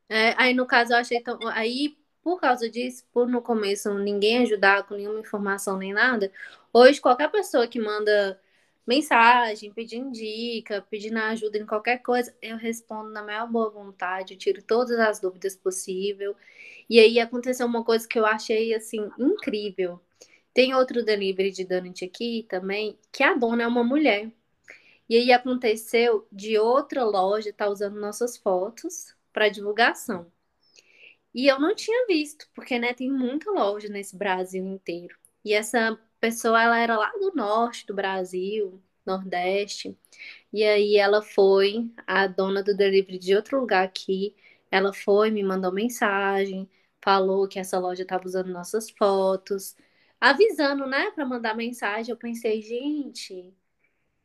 É, 0.09 0.35
aí, 0.37 0.53
no 0.53 0.65
caso, 0.65 0.91
eu 0.91 0.97
achei 0.97 1.21
tão. 1.21 1.39
Aí, 1.47 1.95
por 2.21 2.37
causa 2.37 2.69
disso, 2.69 3.05
por 3.13 3.29
no 3.29 3.41
começo 3.41 3.93
ninguém 3.93 4.39
ajudar 4.39 4.83
com 4.83 4.95
nenhuma 4.95 5.21
informação 5.21 5.77
nem 5.77 5.93
nada, 5.93 6.29
hoje 6.73 6.99
qualquer 6.99 7.31
pessoa 7.31 7.65
que 7.65 7.79
manda 7.79 8.37
mensagem, 8.85 9.71
pedindo 9.73 10.11
dica, 10.11 10.85
pedindo 10.89 11.17
ajuda 11.19 11.57
em 11.57 11.65
qualquer 11.65 11.99
coisa, 12.01 12.35
eu 12.41 12.57
respondo 12.57 13.09
na 13.11 13.23
maior 13.23 13.47
boa 13.49 13.69
vontade, 13.69 14.35
tiro 14.35 14.61
todas 14.61 14.99
as 14.99 15.19
dúvidas 15.19 15.55
possível. 15.55 16.35
E 16.89 16.99
aí 16.99 17.19
aconteceu 17.19 17.65
uma 17.67 17.83
coisa 17.83 18.07
que 18.07 18.19
eu 18.19 18.25
achei 18.25 18.73
assim 18.73 19.09
incrível. 19.17 19.99
Tem 20.53 20.73
outro 20.75 21.03
delivery 21.05 21.51
de 21.51 21.65
donut 21.65 22.03
aqui 22.03 22.45
também, 22.49 22.97
que 23.11 23.23
a 23.23 23.33
dona 23.33 23.63
é 23.63 23.67
uma 23.67 23.83
mulher. 23.83 24.31
E 25.09 25.17
aí 25.17 25.31
aconteceu 25.31 26.27
de 26.31 26.57
outra 26.57 27.03
loja 27.03 27.53
tá 27.53 27.67
usando 27.69 27.99
nossas 27.99 28.37
fotos 28.37 29.15
para 29.33 29.49
divulgação. 29.49 30.31
E 31.33 31.47
eu 31.47 31.59
não 31.59 31.75
tinha 31.75 32.05
visto, 32.07 32.49
porque 32.53 32.77
né, 32.79 32.93
tem 32.93 33.11
muita 33.11 33.51
loja 33.51 33.87
nesse 33.89 34.15
Brasil 34.17 34.65
inteiro. 34.65 35.17
E 35.43 35.53
essa 35.53 35.99
pessoa 36.21 36.61
ela 36.63 36.79
era 36.79 36.97
lá 36.97 37.11
do 37.19 37.33
norte 37.35 37.87
do 37.87 37.95
Brasil, 37.95 38.81
Nordeste. 39.05 39.97
E 40.53 40.63
aí 40.63 40.97
ela 40.97 41.21
foi, 41.21 41.91
a 42.07 42.27
dona 42.27 42.63
do 42.63 42.75
delivery 42.75 43.19
de 43.19 43.35
outro 43.35 43.59
lugar 43.59 43.85
aqui, 43.85 44.35
ela 44.71 44.93
foi, 44.93 45.31
me 45.31 45.43
mandou 45.43 45.71
mensagem, 45.73 46.69
falou 47.03 47.47
que 47.47 47.59
essa 47.59 47.79
loja 47.79 48.03
estava 48.03 48.25
usando 48.25 48.49
nossas 48.51 48.89
fotos, 48.91 49.75
avisando, 50.19 50.87
né, 50.87 51.11
para 51.11 51.25
mandar 51.25 51.55
mensagem. 51.55 52.11
Eu 52.11 52.17
pensei, 52.17 52.61
gente, 52.61 53.53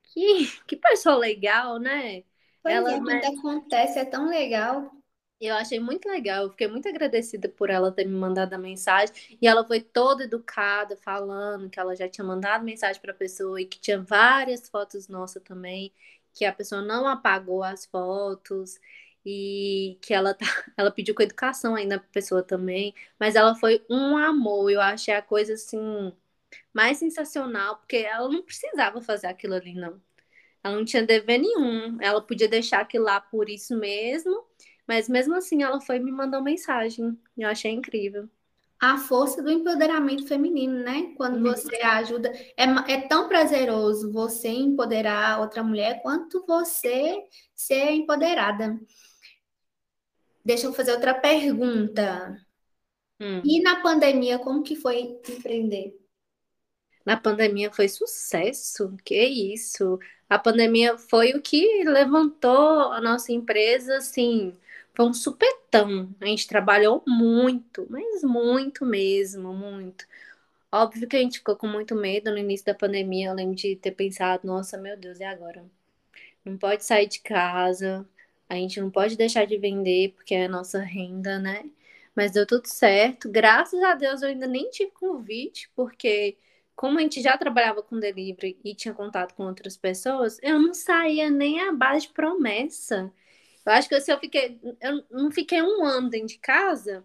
que, 0.05 0.49
que 0.67 0.77
pessoa 0.77 1.17
legal, 1.17 1.79
né? 1.79 2.25
Pois 2.63 2.75
ela, 2.75 2.93
é, 2.93 3.01
quando 3.01 3.25
acontece, 3.25 3.99
é 3.99 4.05
tão 4.05 4.29
legal. 4.29 4.91
Eu 5.39 5.55
achei 5.55 5.79
muito 5.79 6.09
legal, 6.09 6.45
eu 6.45 6.51
fiquei 6.51 6.67
muito 6.67 6.89
agradecida 6.89 7.47
por 7.49 7.69
ela 7.69 7.93
ter 7.93 8.07
me 8.07 8.15
mandado 8.15 8.55
a 8.55 8.59
mensagem. 8.59 9.15
E 9.41 9.47
ela 9.47 9.67
foi 9.67 9.81
toda 9.83 10.25
educada, 10.25 10.97
falando 10.97 11.69
que 11.69 11.79
ela 11.79 11.95
já 11.95 12.09
tinha 12.09 12.25
mandado 12.25 12.65
mensagem 12.65 13.01
para 13.03 13.13
a 13.13 13.15
pessoa 13.15 13.61
e 13.61 13.67
que 13.67 13.79
tinha 13.79 14.01
várias 14.03 14.67
fotos 14.69 15.09
nossas 15.09 15.43
também, 15.43 15.93
que 16.33 16.45
a 16.47 16.53
pessoa 16.53 16.81
não 16.81 17.07
apagou 17.07 17.63
as 17.63 17.85
fotos 17.85 18.81
e 19.27 19.99
que 20.01 20.15
ela, 20.15 20.33
tá, 20.35 20.47
ela 20.77 20.91
pediu 20.91 21.15
com 21.15 21.23
educação 21.23 21.75
ainda 21.75 21.99
para 21.99 22.09
a 22.09 22.13
pessoa 22.13 22.43
também. 22.43 22.95
Mas 23.21 23.35
ela 23.37 23.55
foi 23.55 23.85
um 23.91 24.17
amor, 24.17 24.71
eu 24.71 24.81
achei 24.81 25.13
a 25.15 25.21
coisa 25.23 25.53
assim 25.55 26.13
mais 26.73 26.99
sensacional, 26.99 27.77
porque 27.79 27.97
ela 27.99 28.29
não 28.29 28.43
precisava 28.43 29.01
fazer 29.03 29.27
aquilo 29.29 29.55
ali, 29.55 29.75
não. 29.75 30.01
Ela 30.65 30.77
não 30.77 30.85
tinha 30.85 31.05
dever 31.07 31.39
nenhum, 31.39 31.99
ela 32.03 32.21
podia 32.23 32.49
deixar 32.49 32.81
aquilo 32.81 33.05
lá 33.05 33.21
por 33.21 33.49
isso 33.49 33.77
mesmo 33.79 34.45
mas 34.87 35.09
mesmo 35.09 35.35
assim, 35.35 35.63
ela 35.63 35.81
foi 35.81 35.97
e 35.97 36.01
me 36.01 36.13
mandou 36.13 36.43
mensagem. 36.43 37.19
Eu 37.37 37.49
achei 37.49 37.73
incrível. 37.73 38.29
A 38.79 38.99
força 38.99 39.43
do 39.43 39.51
empoderamento 39.51 40.27
feminino, 40.27 40.81
né? 40.81 41.15
Quando 41.17 41.37
uhum. 41.37 41.43
você 41.45 41.77
ajuda. 41.77 42.31
É, 42.57 42.65
é 42.93 43.01
tão 43.09 43.27
prazeroso 43.27 44.13
você 44.13 44.49
empoderar 44.49 45.41
outra 45.41 45.63
mulher 45.63 46.03
quanto 46.03 46.45
você 46.47 47.25
ser 47.55 47.91
empoderada. 47.93 48.79
Deixa 50.45 50.67
eu 50.67 50.73
fazer 50.73 50.93
outra 50.93 51.15
pergunta. 51.15 52.39
Hum. 53.19 53.41
E 53.45 53.63
na 53.63 53.81
pandemia, 53.81 54.39
como 54.39 54.63
que 54.63 54.77
foi 54.77 55.19
empreender? 55.29 55.99
Na 57.05 57.17
pandemia 57.17 57.73
foi 57.73 57.89
sucesso, 57.89 58.95
que 59.05 59.17
isso. 59.25 59.99
A 60.29 60.39
pandemia 60.39 60.99
foi 60.99 61.33
o 61.33 61.41
que 61.41 61.85
levantou 61.85 62.93
a 62.93 63.01
nossa 63.01 63.33
empresa, 63.33 63.97
assim, 63.97 64.53
foi 64.97 65.07
um 65.07 65.15
supetão. 65.15 66.15
A 66.21 66.27
gente 66.27 66.49
trabalhou 66.49 67.05
muito, 67.07 67.87
mas 67.91 68.23
muito 68.25 68.85
mesmo, 68.87 69.53
muito. 69.53 70.07
Óbvio 70.73 71.09
que 71.09 71.17
a 71.17 71.21
gente 71.21 71.39
ficou 71.39 71.57
com 71.57 71.69
muito 71.69 71.95
medo 71.95 72.31
no 72.31 72.39
início 72.39 72.67
da 72.67 72.75
pandemia. 72.75 73.29
Eu 73.29 73.35
lembro 73.35 73.55
de 73.55 73.77
ter 73.77 73.93
pensado, 73.93 74.47
nossa, 74.47 74.79
meu 74.79 74.97
Deus, 74.97 75.21
e 75.21 75.25
agora? 75.25 75.65
Não 76.45 76.57
pode 76.59 76.85
sair 76.85 77.07
de 77.09 77.21
casa, 77.21 78.09
a 78.49 78.55
gente 78.55 78.81
não 78.81 78.91
pode 78.91 79.17
deixar 79.17 79.47
de 79.47 79.59
vender, 79.59 80.13
porque 80.15 80.35
é 80.35 80.47
a 80.47 80.49
nossa 80.49 80.81
renda, 80.81 81.39
né? 81.39 81.65
Mas 82.15 82.33
deu 82.33 82.47
tudo 82.47 82.67
certo. 82.67 83.29
Graças 83.31 83.83
a 83.83 83.95
Deus 83.95 84.23
eu 84.23 84.29
ainda 84.31 84.47
nem 84.47 84.71
tive 84.71 84.91
convite, 84.93 85.71
porque 85.77 86.39
como 86.75 86.99
a 86.99 87.03
gente 87.03 87.23
já 87.23 87.37
trabalhava 87.39 87.83
com 87.83 87.99
delivery 87.99 88.59
e 88.65 88.75
tinha 88.75 88.95
contato 88.95 89.35
com 89.35 89.45
outras 89.45 89.77
pessoas, 89.77 90.39
eu 90.43 90.61
não 90.61 90.75
saía 90.75 91.31
nem 91.31 91.61
a 91.61 91.73
base 91.73 92.07
de 92.09 92.13
promessa. 92.15 93.13
Eu 93.67 93.73
acho 93.73 93.89
que 93.89 94.01
se 94.01 94.13
eu 94.13 94.19
fiquei. 94.19 94.59
Eu 94.81 95.05
não 95.11 95.31
fiquei 95.31 95.63
um 95.63 95.85
ano 95.85 96.09
dentro 96.11 96.29
de 96.29 96.39
casa, 96.39 97.05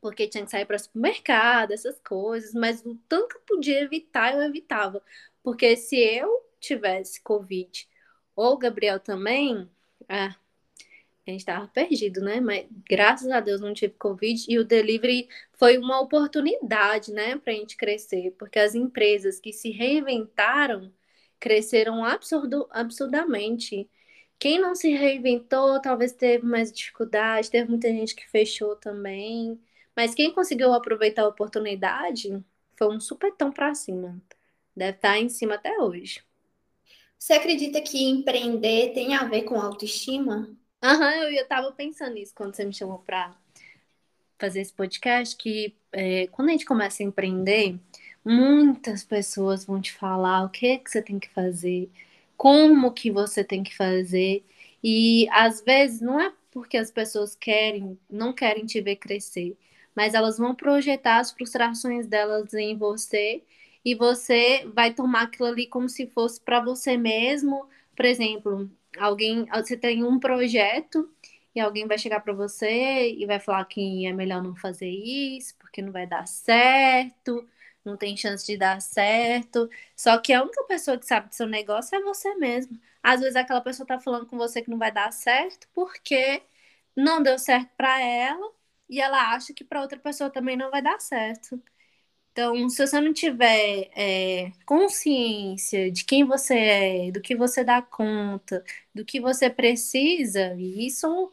porque 0.00 0.28
tinha 0.28 0.44
que 0.44 0.50
sair 0.50 0.66
para 0.66 0.78
supermercado, 0.78 1.72
essas 1.72 1.98
coisas, 2.00 2.54
mas 2.54 2.84
o 2.84 2.96
tanto 3.08 3.28
que 3.28 3.36
eu 3.36 3.42
podia 3.42 3.80
evitar, 3.82 4.34
eu 4.34 4.42
evitava. 4.42 5.02
Porque 5.42 5.76
se 5.76 5.96
eu 5.98 6.28
tivesse 6.60 7.22
Covid, 7.22 7.88
ou 8.36 8.54
o 8.54 8.58
Gabriel 8.58 9.00
também, 9.00 9.68
ah, 10.08 10.34
a 11.26 11.30
gente 11.30 11.40
estava 11.40 11.68
perdido, 11.68 12.20
né? 12.20 12.40
Mas 12.40 12.66
graças 12.88 13.28
a 13.30 13.40
Deus 13.40 13.60
não 13.60 13.72
tive 13.74 13.94
Covid 13.94 14.44
e 14.48 14.58
o 14.58 14.64
delivery 14.64 15.28
foi 15.54 15.78
uma 15.78 16.00
oportunidade, 16.00 17.12
né, 17.12 17.36
para 17.36 17.52
a 17.52 17.56
gente 17.56 17.76
crescer, 17.76 18.34
porque 18.38 18.58
as 18.58 18.74
empresas 18.74 19.38
que 19.40 19.52
se 19.52 19.70
reinventaram 19.70 20.92
cresceram 21.38 22.04
absurdo, 22.04 22.68
absurdamente. 22.70 23.88
Quem 24.40 24.58
não 24.58 24.74
se 24.74 24.90
reinventou, 24.90 25.80
talvez 25.82 26.12
teve 26.12 26.46
mais 26.46 26.72
dificuldade, 26.72 27.50
teve 27.50 27.68
muita 27.68 27.88
gente 27.88 28.14
que 28.14 28.26
fechou 28.26 28.74
também. 28.74 29.60
Mas 29.94 30.14
quem 30.14 30.32
conseguiu 30.32 30.72
aproveitar 30.72 31.22
a 31.22 31.28
oportunidade 31.28 32.42
foi 32.74 32.88
um 32.88 32.98
supetão 32.98 33.52
para 33.52 33.74
cima. 33.74 34.18
Deve 34.74 34.96
estar 34.96 35.18
em 35.18 35.28
cima 35.28 35.56
até 35.56 35.78
hoje. 35.78 36.22
Você 37.18 37.34
acredita 37.34 37.82
que 37.82 38.02
empreender 38.08 38.94
tem 38.94 39.14
a 39.14 39.24
ver 39.24 39.42
com 39.42 39.60
autoestima? 39.60 40.48
Aham, 40.82 41.16
uhum, 41.16 41.22
eu 41.24 41.42
estava 41.42 41.70
pensando 41.72 42.14
nisso 42.14 42.32
quando 42.34 42.56
você 42.56 42.64
me 42.64 42.72
chamou 42.72 43.00
para 43.00 43.36
fazer 44.38 44.62
esse 44.62 44.72
podcast, 44.72 45.36
que 45.36 45.76
é, 45.92 46.28
quando 46.28 46.48
a 46.48 46.52
gente 46.52 46.64
começa 46.64 47.02
a 47.02 47.06
empreender, 47.06 47.78
muitas 48.24 49.04
pessoas 49.04 49.66
vão 49.66 49.82
te 49.82 49.92
falar 49.92 50.44
o 50.44 50.48
que, 50.48 50.78
que 50.78 50.90
você 50.90 51.02
tem 51.02 51.18
que 51.18 51.28
fazer, 51.28 51.90
como 52.40 52.90
que 52.94 53.10
você 53.10 53.44
tem 53.44 53.62
que 53.62 53.76
fazer. 53.76 54.42
E 54.82 55.28
às 55.30 55.60
vezes 55.60 56.00
não 56.00 56.18
é 56.18 56.32
porque 56.50 56.78
as 56.78 56.90
pessoas 56.90 57.36
querem, 57.36 57.98
não 58.08 58.32
querem 58.32 58.64
te 58.64 58.80
ver 58.80 58.96
crescer, 58.96 59.58
mas 59.94 60.14
elas 60.14 60.38
vão 60.38 60.54
projetar 60.54 61.18
as 61.18 61.32
frustrações 61.32 62.06
delas 62.06 62.54
em 62.54 62.74
você 62.78 63.42
e 63.84 63.94
você 63.94 64.66
vai 64.74 64.94
tomar 64.94 65.24
aquilo 65.24 65.48
ali 65.48 65.66
como 65.66 65.86
se 65.86 66.06
fosse 66.06 66.40
para 66.40 66.60
você 66.60 66.96
mesmo. 66.96 67.68
Por 67.94 68.06
exemplo, 68.06 68.70
alguém, 68.98 69.44
você 69.54 69.76
tem 69.76 70.02
um 70.02 70.18
projeto 70.18 71.10
e 71.54 71.60
alguém 71.60 71.86
vai 71.86 71.98
chegar 71.98 72.20
para 72.20 72.32
você 72.32 73.12
e 73.18 73.26
vai 73.26 73.38
falar 73.38 73.66
que 73.66 74.06
é 74.06 74.14
melhor 74.14 74.42
não 74.42 74.56
fazer 74.56 74.88
isso, 74.88 75.54
porque 75.58 75.82
não 75.82 75.92
vai 75.92 76.06
dar 76.06 76.26
certo 76.26 77.46
não 77.84 77.96
tem 77.96 78.16
chance 78.16 78.46
de 78.46 78.56
dar 78.56 78.80
certo. 78.80 79.68
Só 79.96 80.18
que 80.18 80.32
a 80.32 80.42
única 80.42 80.64
pessoa 80.64 80.98
que 80.98 81.06
sabe 81.06 81.28
do 81.28 81.34
seu 81.34 81.46
negócio 81.46 81.96
é 81.96 82.02
você 82.02 82.34
mesmo. 82.36 82.78
Às 83.02 83.20
vezes 83.20 83.36
aquela 83.36 83.60
pessoa 83.60 83.86
tá 83.86 83.98
falando 83.98 84.26
com 84.26 84.36
você 84.36 84.62
que 84.62 84.70
não 84.70 84.78
vai 84.78 84.92
dar 84.92 85.12
certo 85.12 85.68
porque 85.74 86.42
não 86.96 87.22
deu 87.22 87.38
certo 87.38 87.70
para 87.76 88.00
ela 88.00 88.52
e 88.88 89.00
ela 89.00 89.32
acha 89.34 89.54
que 89.54 89.64
para 89.64 89.80
outra 89.82 89.98
pessoa 89.98 90.30
também 90.30 90.56
não 90.56 90.70
vai 90.70 90.82
dar 90.82 91.00
certo. 91.00 91.60
Então, 92.32 92.68
se 92.68 92.86
você 92.86 93.00
não 93.00 93.12
tiver 93.12 93.90
é, 93.96 94.52
consciência 94.64 95.90
de 95.90 96.04
quem 96.04 96.24
você 96.24 96.54
é, 97.08 97.10
do 97.12 97.20
que 97.20 97.34
você 97.36 97.64
dá 97.64 97.82
conta, 97.82 98.64
do 98.94 99.04
que 99.04 99.20
você 99.20 99.50
precisa, 99.50 100.54
isso 100.56 101.32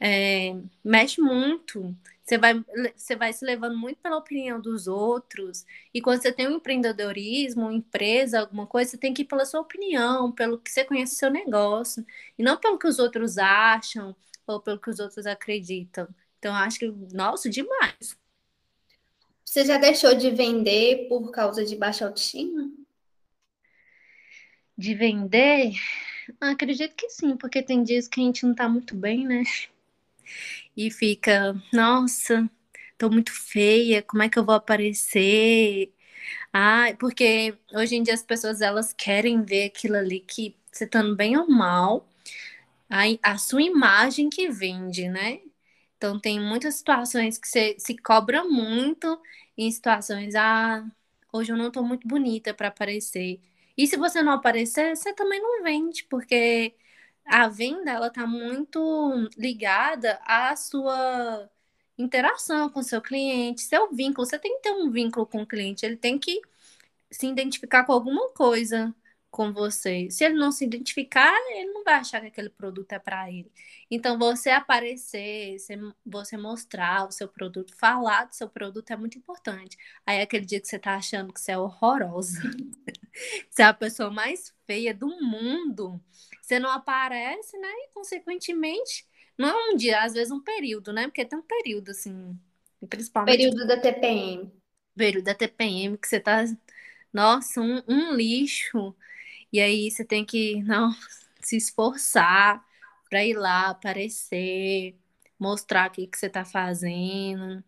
é, 0.00 0.54
mexe 0.84 1.20
muito 1.20 1.96
você 2.26 2.38
vai, 2.38 2.54
você 2.96 3.14
vai 3.14 3.32
se 3.32 3.44
levando 3.44 3.78
muito 3.78 4.00
pela 4.00 4.16
opinião 4.16 4.60
dos 4.60 4.88
outros. 4.88 5.64
E 5.94 6.00
quando 6.02 6.20
você 6.20 6.32
tem 6.32 6.48
um 6.48 6.56
empreendedorismo, 6.56 7.62
uma 7.62 7.72
empresa, 7.72 8.40
alguma 8.40 8.66
coisa, 8.66 8.90
você 8.90 8.98
tem 8.98 9.14
que 9.14 9.22
ir 9.22 9.26
pela 9.26 9.44
sua 9.44 9.60
opinião, 9.60 10.32
pelo 10.32 10.58
que 10.58 10.70
você 10.70 10.84
conhece 10.84 11.14
o 11.14 11.18
seu 11.18 11.30
negócio. 11.30 12.04
E 12.36 12.42
não 12.42 12.56
pelo 12.56 12.78
que 12.78 12.88
os 12.88 12.98
outros 12.98 13.38
acham 13.38 14.16
ou 14.44 14.60
pelo 14.60 14.80
que 14.80 14.90
os 14.90 14.98
outros 14.98 15.24
acreditam. 15.24 16.08
Então, 16.38 16.52
acho 16.52 16.80
que, 16.80 16.88
nossa, 17.12 17.48
demais. 17.48 18.18
Você 19.44 19.64
já 19.64 19.78
deixou 19.78 20.12
de 20.12 20.30
vender 20.32 21.06
por 21.08 21.30
causa 21.30 21.64
de 21.64 21.76
baixa 21.76 22.06
autoestima? 22.06 22.68
De 24.76 24.94
vender? 24.96 25.74
Acredito 26.40 26.96
que 26.96 27.08
sim, 27.08 27.36
porque 27.36 27.62
tem 27.62 27.84
dias 27.84 28.08
que 28.08 28.20
a 28.20 28.24
gente 28.24 28.44
não 28.44 28.54
tá 28.54 28.68
muito 28.68 28.96
bem, 28.96 29.24
né? 29.24 29.44
E 30.76 30.90
fica, 30.90 31.54
nossa, 31.72 32.48
tô 32.98 33.10
muito 33.10 33.32
feia, 33.32 34.02
como 34.02 34.22
é 34.22 34.28
que 34.28 34.38
eu 34.38 34.44
vou 34.44 34.54
aparecer? 34.54 35.92
Ah, 36.52 36.86
porque 37.00 37.56
hoje 37.74 37.96
em 37.96 38.02
dia 38.02 38.14
as 38.14 38.22
pessoas 38.22 38.60
elas 38.62 38.92
querem 38.94 39.42
ver 39.44 39.66
aquilo 39.66 39.96
ali 39.96 40.20
que 40.20 40.56
você 40.72 40.86
tá 40.86 41.02
bem 41.14 41.36
ou 41.38 41.48
mal, 41.50 42.08
a, 42.90 43.04
a 43.32 43.38
sua 43.38 43.62
imagem 43.62 44.28
que 44.30 44.48
vende, 44.50 45.08
né? 45.08 45.40
Então 45.96 46.20
tem 46.20 46.40
muitas 46.40 46.76
situações 46.76 47.38
que 47.38 47.48
você 47.48 47.76
se 47.78 47.96
cobra 47.96 48.44
muito 48.44 49.20
em 49.56 49.70
situações, 49.70 50.34
ah, 50.34 50.84
hoje 51.32 51.52
eu 51.52 51.56
não 51.56 51.70
tô 51.70 51.82
muito 51.82 52.06
bonita 52.06 52.54
para 52.54 52.68
aparecer. 52.68 53.40
E 53.76 53.86
se 53.86 53.96
você 53.96 54.22
não 54.22 54.32
aparecer, 54.32 54.96
você 54.96 55.14
também 55.14 55.40
não 55.42 55.62
vende, 55.62 56.04
porque 56.04 56.74
a 57.26 57.48
venda 57.48 57.90
ela 57.90 58.10
tá 58.10 58.26
muito 58.26 59.28
ligada 59.36 60.20
à 60.24 60.54
sua 60.56 61.50
interação 61.98 62.70
com 62.70 62.82
seu 62.82 63.00
cliente, 63.02 63.62
seu 63.62 63.90
vínculo. 63.92 64.26
Você 64.26 64.38
tem 64.38 64.56
que 64.56 64.62
ter 64.62 64.72
um 64.72 64.90
vínculo 64.90 65.26
com 65.26 65.42
o 65.42 65.46
cliente, 65.46 65.84
ele 65.84 65.96
tem 65.96 66.18
que 66.18 66.40
se 67.10 67.26
identificar 67.26 67.84
com 67.84 67.92
alguma 67.92 68.30
coisa 68.32 68.94
com 69.30 69.52
você. 69.52 70.08
Se 70.10 70.24
ele 70.24 70.34
não 70.34 70.50
se 70.50 70.64
identificar, 70.64 71.34
ele 71.50 71.70
não 71.72 71.84
vai 71.84 71.94
achar 71.94 72.20
que 72.22 72.28
aquele 72.28 72.48
produto 72.48 72.92
é 72.92 72.98
para 72.98 73.30
ele. 73.30 73.52
Então, 73.90 74.18
você 74.18 74.48
aparecer, 74.50 75.56
você 76.04 76.36
mostrar 76.38 77.06
o 77.06 77.12
seu 77.12 77.28
produto, 77.28 77.76
falar 77.76 78.24
do 78.24 78.34
seu 78.34 78.48
produto 78.48 78.90
é 78.92 78.96
muito 78.96 79.18
importante. 79.18 79.76
Aí, 80.06 80.22
aquele 80.22 80.46
dia 80.46 80.60
que 80.60 80.66
você 80.66 80.78
tá 80.78 80.94
achando 80.96 81.34
que 81.34 81.40
você 81.40 81.52
é 81.52 81.58
horrorosa, 81.58 82.40
você 83.50 83.62
é 83.62 83.66
a 83.66 83.74
pessoa 83.74 84.10
mais 84.10 84.54
feia 84.66 84.94
do 84.94 85.08
mundo, 85.22 86.00
você 86.46 86.60
não 86.60 86.70
aparece, 86.70 87.58
né? 87.58 87.68
E, 87.68 87.88
consequentemente, 87.92 89.04
não 89.36 89.48
é 89.48 89.72
um 89.72 89.76
dia, 89.76 90.02
às 90.02 90.14
vezes 90.14 90.30
um 90.30 90.40
período, 90.40 90.92
né? 90.92 91.04
Porque 91.08 91.24
tem 91.24 91.36
um 91.36 91.42
período, 91.42 91.90
assim, 91.90 92.38
principalmente. 92.88 93.36
Período 93.36 93.66
da 93.66 93.80
TPM. 93.80 94.52
Período 94.96 95.24
da 95.24 95.34
TPM, 95.34 95.98
que 95.98 96.06
você 96.06 96.20
tá. 96.20 96.44
Nossa, 97.12 97.60
um, 97.60 97.82
um 97.88 98.14
lixo. 98.14 98.94
E 99.52 99.60
aí 99.60 99.90
você 99.90 100.04
tem 100.04 100.24
que 100.24 100.62
não, 100.62 100.92
se 101.42 101.56
esforçar 101.56 102.64
para 103.10 103.24
ir 103.24 103.34
lá, 103.34 103.70
aparecer, 103.70 104.96
mostrar 105.38 105.88
o 105.88 105.92
que, 105.92 106.06
que 106.06 106.16
você 106.18 106.26
está 106.26 106.44
fazendo. 106.44 107.62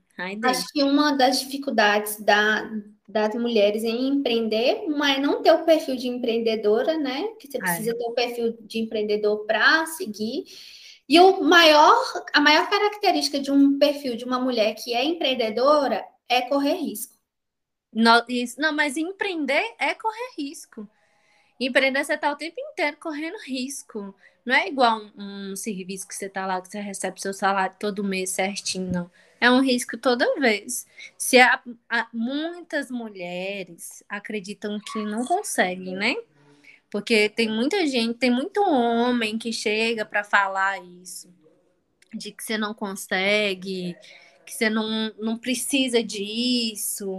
Acho 0.44 0.66
que 0.72 0.82
uma 0.82 1.12
das 1.12 1.40
dificuldades 1.40 2.18
da, 2.20 2.68
das 3.08 3.34
mulheres 3.34 3.84
em 3.84 4.08
empreender, 4.08 4.82
uma 4.86 5.12
é 5.12 5.20
não 5.20 5.40
ter 5.42 5.52
o 5.52 5.64
perfil 5.64 5.96
de 5.96 6.08
empreendedora, 6.08 6.98
né? 6.98 7.28
Que 7.38 7.46
você 7.50 7.58
precisa 7.58 7.96
ter 7.96 8.04
o 8.04 8.12
perfil 8.12 8.58
de 8.60 8.80
empreendedor 8.80 9.46
para 9.46 9.86
seguir. 9.86 10.44
E 11.08 11.18
o 11.20 11.40
maior, 11.42 11.96
a 12.34 12.40
maior 12.40 12.68
característica 12.68 13.40
de 13.40 13.50
um 13.50 13.78
perfil 13.78 14.16
de 14.16 14.24
uma 14.24 14.38
mulher 14.38 14.74
que 14.74 14.92
é 14.92 15.04
empreendedora 15.04 16.04
é 16.28 16.42
correr 16.42 16.74
risco. 16.74 17.16
Não, 17.92 18.22
isso, 18.28 18.60
não, 18.60 18.72
mas 18.72 18.96
empreender 18.96 19.74
é 19.78 19.94
correr 19.94 20.34
risco. 20.36 20.86
Empreender, 21.58 22.04
você 22.04 22.16
tá 22.16 22.30
o 22.30 22.36
tempo 22.36 22.56
inteiro 22.60 22.96
correndo 23.00 23.38
risco. 23.46 24.14
Não 24.44 24.54
é 24.54 24.68
igual 24.68 25.00
um, 25.16 25.52
um 25.52 25.56
serviço 25.56 26.06
que 26.06 26.14
você 26.14 26.28
tá 26.28 26.46
lá, 26.46 26.60
que 26.60 26.68
você 26.68 26.80
recebe 26.80 27.20
seu 27.20 27.32
salário 27.32 27.74
todo 27.80 28.04
mês 28.04 28.30
certinho, 28.30 28.92
não. 28.92 29.10
É 29.40 29.50
um 29.50 29.60
risco 29.60 29.96
toda 29.96 30.40
vez. 30.40 30.86
Se 31.16 31.38
há, 31.38 31.62
há, 31.88 32.08
muitas 32.12 32.90
mulheres 32.90 34.02
acreditam 34.08 34.80
que 34.80 34.98
não 35.04 35.24
conseguem, 35.24 35.94
né? 35.94 36.16
Porque 36.90 37.28
tem 37.28 37.48
muita 37.48 37.86
gente, 37.86 38.18
tem 38.18 38.30
muito 38.30 38.60
homem 38.62 39.38
que 39.38 39.52
chega 39.52 40.04
para 40.04 40.24
falar 40.24 40.82
isso, 40.82 41.32
de 42.14 42.32
que 42.32 42.42
você 42.42 42.56
não 42.56 42.72
consegue, 42.72 43.94
que 44.46 44.52
você 44.52 44.70
não, 44.70 45.12
não 45.18 45.38
precisa 45.38 46.02
disso. 46.02 47.12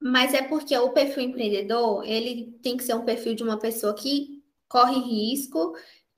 Mas 0.00 0.34
é 0.34 0.42
porque 0.42 0.76
o 0.76 0.90
perfil 0.90 1.22
empreendedor, 1.22 2.04
ele 2.04 2.58
tem 2.62 2.76
que 2.76 2.84
ser 2.84 2.94
um 2.94 3.04
perfil 3.04 3.34
de 3.34 3.42
uma 3.42 3.58
pessoa 3.58 3.94
que 3.94 4.42
corre 4.68 4.98
risco, 4.98 5.74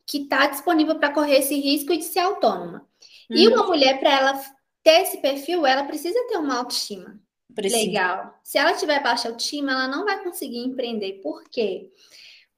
que 0.06 0.22
está 0.22 0.46
disponível 0.46 0.98
para 0.98 1.12
correr 1.12 1.38
esse 1.38 1.54
risco 1.54 1.92
e 1.92 1.98
de 1.98 2.04
ser 2.04 2.20
autônoma. 2.20 2.87
E 3.30 3.48
uma 3.48 3.66
mulher, 3.66 3.98
para 4.00 4.10
ela 4.10 4.42
ter 4.82 5.02
esse 5.02 5.18
perfil, 5.18 5.66
ela 5.66 5.84
precisa 5.84 6.18
ter 6.28 6.36
uma 6.38 6.58
autoestima. 6.58 7.20
Precisa. 7.54 7.84
Legal. 7.84 8.40
Se 8.42 8.58
ela 8.58 8.74
tiver 8.74 9.02
baixa 9.02 9.28
autoestima, 9.28 9.72
ela 9.72 9.88
não 9.88 10.04
vai 10.04 10.22
conseguir 10.22 10.58
empreender. 10.58 11.20
Por 11.22 11.44
quê? 11.48 11.90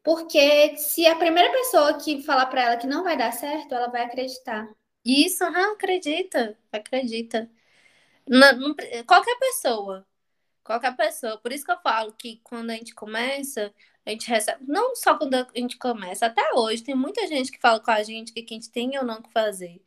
Porque 0.02 0.76
se 0.76 1.06
a 1.06 1.16
primeira 1.16 1.50
pessoa 1.50 1.98
que 1.98 2.22
falar 2.22 2.46
para 2.46 2.62
ela 2.62 2.76
que 2.76 2.86
não 2.86 3.02
vai 3.02 3.16
dar 3.16 3.32
certo, 3.32 3.74
ela 3.74 3.88
vai 3.88 4.02
acreditar. 4.02 4.68
Isso, 5.04 5.44
uhum, 5.44 5.72
acredita, 5.72 6.56
acredita. 6.72 7.50
Não, 8.28 8.52
não, 8.52 8.76
qualquer 9.06 9.36
pessoa, 9.38 10.06
Qualquer 10.70 10.96
pessoa. 10.96 11.36
Por 11.38 11.52
isso 11.52 11.64
que 11.64 11.72
eu 11.72 11.80
falo 11.82 12.12
que 12.12 12.40
quando 12.44 12.70
a 12.70 12.74
gente 12.74 12.94
começa, 12.94 13.74
a 14.06 14.10
gente 14.10 14.28
recebe. 14.28 14.64
Não 14.68 14.94
só 14.94 15.16
quando 15.18 15.34
a 15.34 15.46
gente 15.54 15.76
começa, 15.76 16.26
até 16.26 16.52
hoje, 16.54 16.84
tem 16.84 16.94
muita 16.94 17.26
gente 17.26 17.50
que 17.50 17.58
fala 17.58 17.80
com 17.80 17.90
a 17.90 18.02
gente 18.04 18.32
que 18.32 18.40
a 18.40 18.54
gente 18.54 18.70
tem 18.70 18.96
ou 18.98 19.04
não 19.04 19.20
que 19.20 19.32
fazer. 19.32 19.82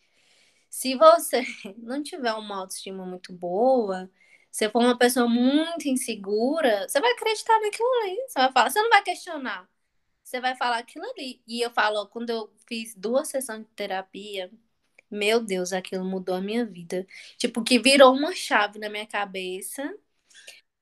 Se 0.74 0.96
você 0.96 1.44
não 1.78 2.02
tiver 2.02 2.34
uma 2.34 2.58
autoestima 2.58 3.06
muito 3.06 3.32
boa, 3.32 4.10
se 4.52 4.68
for 4.72 4.80
uma 4.82 4.98
pessoa 4.98 5.28
muito 5.30 5.88
insegura, 5.88 6.88
você 6.90 7.00
vai 7.00 7.12
acreditar 7.12 7.60
naquilo 7.62 7.88
ali. 8.02 8.16
Você 8.28 8.40
vai 8.40 8.52
falar, 8.52 8.70
você 8.72 8.82
não 8.82 8.90
vai 8.90 9.04
questionar. 9.04 9.70
Você 10.24 10.42
vai 10.42 10.56
falar 10.56 10.80
aquilo 10.80 11.06
ali. 11.12 11.42
E 11.48 11.62
eu 11.62 11.72
falo, 11.72 12.08
quando 12.08 12.32
eu 12.32 12.52
fiz 12.68 12.96
duas 12.96 13.28
sessões 13.30 13.60
de 13.62 13.72
terapia, 13.76 14.52
meu 15.12 15.42
Deus, 15.42 15.74
aquilo 15.74 16.06
mudou 16.06 16.36
a 16.36 16.42
minha 16.42 16.66
vida. 16.66 17.06
Tipo, 17.38 17.64
que 17.64 17.80
virou 17.80 18.14
uma 18.14 18.34
chave 18.34 18.80
na 18.80 18.90
minha 18.90 19.08
cabeça 19.08 19.84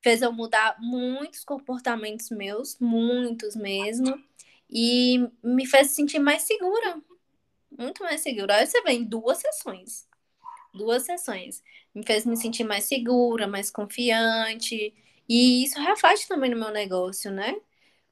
fez 0.02 0.22
eu 0.22 0.32
mudar 0.32 0.76
muitos 0.80 1.44
comportamentos 1.44 2.30
meus, 2.30 2.78
muitos 2.80 3.54
mesmo, 3.56 4.22
e 4.70 5.28
me 5.42 5.66
fez 5.66 5.92
sentir 5.92 6.18
mais 6.18 6.42
segura, 6.42 7.00
muito 7.82 8.02
mais 8.02 8.20
segura. 8.20 8.56
Aí 8.56 8.66
você 8.66 8.82
vem 8.82 9.04
duas 9.04 9.38
sessões, 9.38 10.08
duas 10.74 11.04
sessões, 11.04 11.62
me 11.94 12.04
fez 12.06 12.26
me 12.26 12.36
sentir 12.36 12.64
mais 12.64 12.84
segura, 12.84 13.46
mais 13.46 13.70
confiante, 13.70 14.94
e 15.28 15.64
isso 15.64 15.80
reflete 15.80 16.28
também 16.28 16.50
no 16.50 16.58
meu 16.58 16.70
negócio, 16.70 17.30
né? 17.30 17.54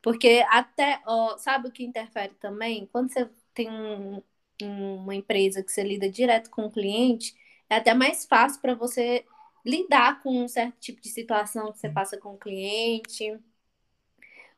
Porque 0.03 0.45
até, 0.51 1.03
ó, 1.07 1.37
sabe 1.39 1.69
o 1.69 1.73
que 1.73 1.85
interfere 1.85 2.35
também? 2.41 2.87
Quando 2.93 3.13
você 3.13 3.29
tem 3.55 3.71
um, 3.71 4.23
uma 4.63 5.15
empresa 5.15 5.63
que 5.63 5.73
você 5.73 5.83
lida 5.83 6.09
direto 6.11 6.51
com 6.51 6.67
o 6.67 6.71
cliente, 6.73 7.35
é 7.69 7.77
até 7.77 7.95
mais 7.95 8.25
fácil 8.27 8.61
para 8.61 8.75
você 8.75 9.25
lidar 9.65 10.23
com 10.23 10.45
um 10.45 10.49
certo 10.49 10.79
tipo 10.81 11.01
de 11.01 11.11
situação 11.11 11.73
que 11.73 11.79
você 11.79 11.89
passa 11.91 12.17
com 12.19 12.35
o 12.35 12.39
cliente. 12.39 13.39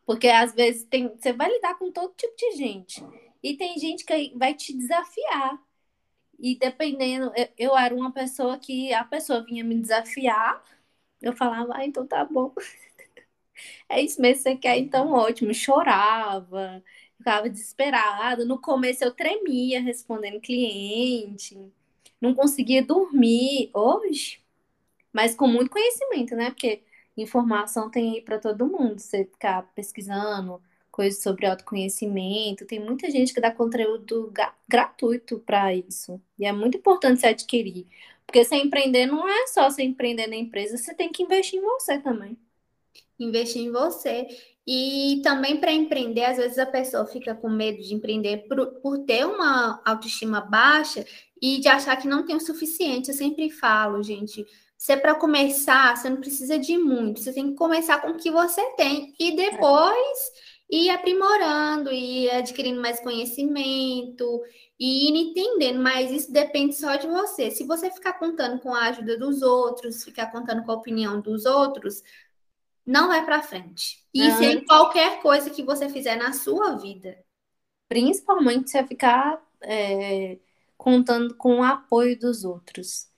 Porque 0.07 0.29
às 0.29 0.55
vezes 0.55 0.85
tem, 0.85 1.09
você 1.09 1.33
vai 1.33 1.51
lidar 1.51 1.75
com 1.79 1.91
todo 1.91 2.15
tipo 2.17 2.35
de 2.37 2.53
gente. 2.57 3.05
E 3.43 3.57
tem 3.57 3.79
gente 3.79 4.05
que 4.05 4.33
vai 4.37 4.55
te 4.55 4.77
desafiar. 4.77 5.61
E 6.39 6.57
dependendo, 6.59 7.33
eu, 7.37 7.49
eu 7.59 7.79
era 7.79 7.95
uma 7.95 8.13
pessoa 8.13 8.59
que 8.59 8.93
a 8.95 9.05
pessoa 9.05 9.45
vinha 9.45 9.65
me 9.65 9.81
desafiar, 9.81 10.63
eu 11.23 11.35
falava, 11.35 11.75
ah, 11.77 11.87
então 11.87 12.07
tá 12.07 12.25
bom. 12.25 12.55
é 13.89 14.01
isso 14.03 14.21
mesmo, 14.21 14.43
você 14.43 14.57
quer, 14.57 14.79
então 14.79 15.13
ótimo. 15.13 15.53
Chorava, 15.55 16.83
ficava 17.17 17.49
desesperada. 17.49 18.45
No 18.45 18.61
começo 18.61 19.05
eu 19.05 19.13
tremia 19.15 19.81
respondendo 19.81 20.41
cliente, 20.41 21.59
não 22.21 22.35
conseguia 22.35 22.83
dormir. 22.85 23.71
Hoje, 23.75 24.41
mas 25.13 25.35
com 25.35 25.47
muito 25.49 25.71
conhecimento, 25.71 26.35
né? 26.37 26.51
Porque 26.51 26.83
informação 27.17 27.91
tem 27.91 28.15
aí 28.17 28.23
para 28.23 28.39
todo 28.39 28.67
mundo. 28.67 28.99
Você 29.01 29.25
ficar 29.27 29.63
pesquisando 29.75 30.63
coisas 30.93 31.23
sobre 31.23 31.47
autoconhecimento, 31.47 32.67
tem 32.67 32.79
muita 32.79 33.11
gente 33.11 33.33
que 33.33 33.41
dá 33.41 33.51
conteúdo 33.51 34.31
gratuito 34.69 35.39
para 35.39 35.75
isso. 35.75 36.21
E 36.39 36.45
é 36.45 36.53
muito 36.53 36.77
importante 36.77 37.21
você 37.21 37.29
adquirir. 37.29 37.87
Porque 38.27 38.45
você 38.45 38.57
empreender 38.57 39.07
não 39.07 39.27
é 39.27 39.47
só 39.47 39.69
você 39.69 39.83
empreender 39.83 40.27
na 40.27 40.37
empresa, 40.37 40.77
você 40.77 40.95
tem 40.95 41.11
que 41.11 41.23
investir 41.23 41.59
em 41.59 41.63
você 41.63 41.99
também. 41.99 42.37
Investir 43.19 43.63
em 43.63 43.73
você. 43.73 44.29
E 44.67 45.21
também 45.25 45.57
para 45.57 45.73
empreender, 45.73 46.25
às 46.25 46.37
vezes 46.37 46.59
a 46.59 46.67
pessoa 46.67 47.07
fica 47.07 47.35
com 47.35 47.49
medo 47.49 47.83
de 47.83 47.95
empreender 47.95 48.47
por, 48.47 48.67
por 48.81 48.99
ter 48.99 49.27
uma 49.27 49.83
autoestima 49.85 50.41
baixa 50.41 51.05
e 51.41 51.59
de 51.59 51.69
achar 51.69 51.97
que 51.97 52.07
não 52.07 52.25
tem 52.25 52.37
o 52.37 52.41
suficiente. 52.41 53.09
Eu 53.09 53.17
sempre 53.17 53.51
falo, 53.51 54.03
gente, 54.03 54.47
se 54.83 54.93
é 54.93 54.97
para 54.97 55.15
começar, 55.15 55.97
você 55.97 56.11
não 56.11 56.19
precisa 56.19 56.59
de 56.59 56.77
muito, 56.77 57.21
você 57.21 57.33
tem 57.33 57.51
que 57.51 57.55
começar 57.55 58.01
com 58.01 58.11
o 58.11 58.17
que 58.17 58.31
você 58.31 58.61
tem 58.77 59.15
e 59.19 59.37
depois 59.37 60.33
ir 60.73 60.89
aprimorando, 60.89 61.93
ir 61.93 62.31
adquirindo 62.31 62.81
mais 62.81 62.99
conhecimento 62.99 64.43
e 64.81 65.11
entendendo, 65.11 65.83
mas 65.83 66.11
isso 66.11 66.33
depende 66.33 66.75
só 66.75 66.97
de 66.97 67.07
você. 67.07 67.51
Se 67.51 67.63
você 67.65 67.91
ficar 67.91 68.15
contando 68.15 68.59
com 68.59 68.75
a 68.75 68.87
ajuda 68.87 69.19
dos 69.19 69.43
outros, 69.43 70.03
ficar 70.03 70.33
contando 70.33 70.65
com 70.65 70.73
a 70.73 70.77
opinião 70.77 71.21
dos 71.21 71.45
outros, 71.45 72.03
não 72.87 73.09
vai 73.09 73.23
para 73.23 73.43
frente. 73.43 74.03
Isso 74.15 74.43
em 74.43 74.65
qualquer 74.65 75.21
coisa 75.21 75.51
que 75.51 75.63
você 75.63 75.91
fizer 75.91 76.17
na 76.17 76.33
sua 76.33 76.75
vida. 76.77 77.23
Principalmente 77.87 78.71
se 78.71 78.79
você 78.79 78.87
ficar 78.87 79.47
é, 79.61 80.39
contando 80.79 81.35
com 81.35 81.61
o 81.61 81.63
apoio 81.63 82.19
dos 82.19 82.45
outros 82.45 83.12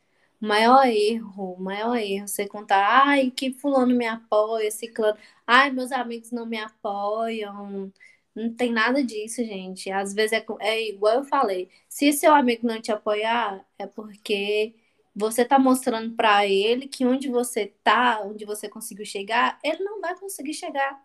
maior 0.44 0.86
erro, 0.86 1.56
maior 1.58 1.96
erro, 1.96 2.28
você 2.28 2.46
contar, 2.46 3.06
ai, 3.06 3.30
que 3.30 3.52
fulano 3.52 3.94
me 3.94 4.06
apoia, 4.06 4.70
ciclano, 4.70 5.18
ai, 5.46 5.70
meus 5.70 5.92
amigos 5.92 6.30
não 6.32 6.46
me 6.46 6.58
apoiam. 6.58 7.92
Não 8.34 8.52
tem 8.54 8.72
nada 8.72 9.02
disso, 9.04 9.44
gente. 9.44 9.90
Às 9.90 10.12
vezes 10.14 10.32
é, 10.32 10.46
é 10.60 10.88
igual 10.88 11.16
eu 11.16 11.24
falei. 11.24 11.70
Se 11.88 12.12
seu 12.12 12.34
amigo 12.34 12.66
não 12.66 12.80
te 12.80 12.90
apoiar, 12.92 13.64
é 13.78 13.86
porque 13.86 14.74
você 15.14 15.44
tá 15.44 15.58
mostrando 15.58 16.14
para 16.16 16.46
ele 16.46 16.88
que 16.88 17.06
onde 17.06 17.28
você 17.28 17.66
tá, 17.84 18.20
onde 18.24 18.44
você 18.44 18.68
conseguiu 18.68 19.06
chegar, 19.06 19.58
ele 19.62 19.82
não 19.84 20.00
vai 20.00 20.18
conseguir 20.18 20.54
chegar. 20.54 21.00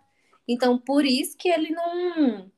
Então, 0.48 0.78
por 0.80 1.06
isso 1.06 1.38
que 1.38 1.50
ele 1.50 1.70
não 1.72 2.52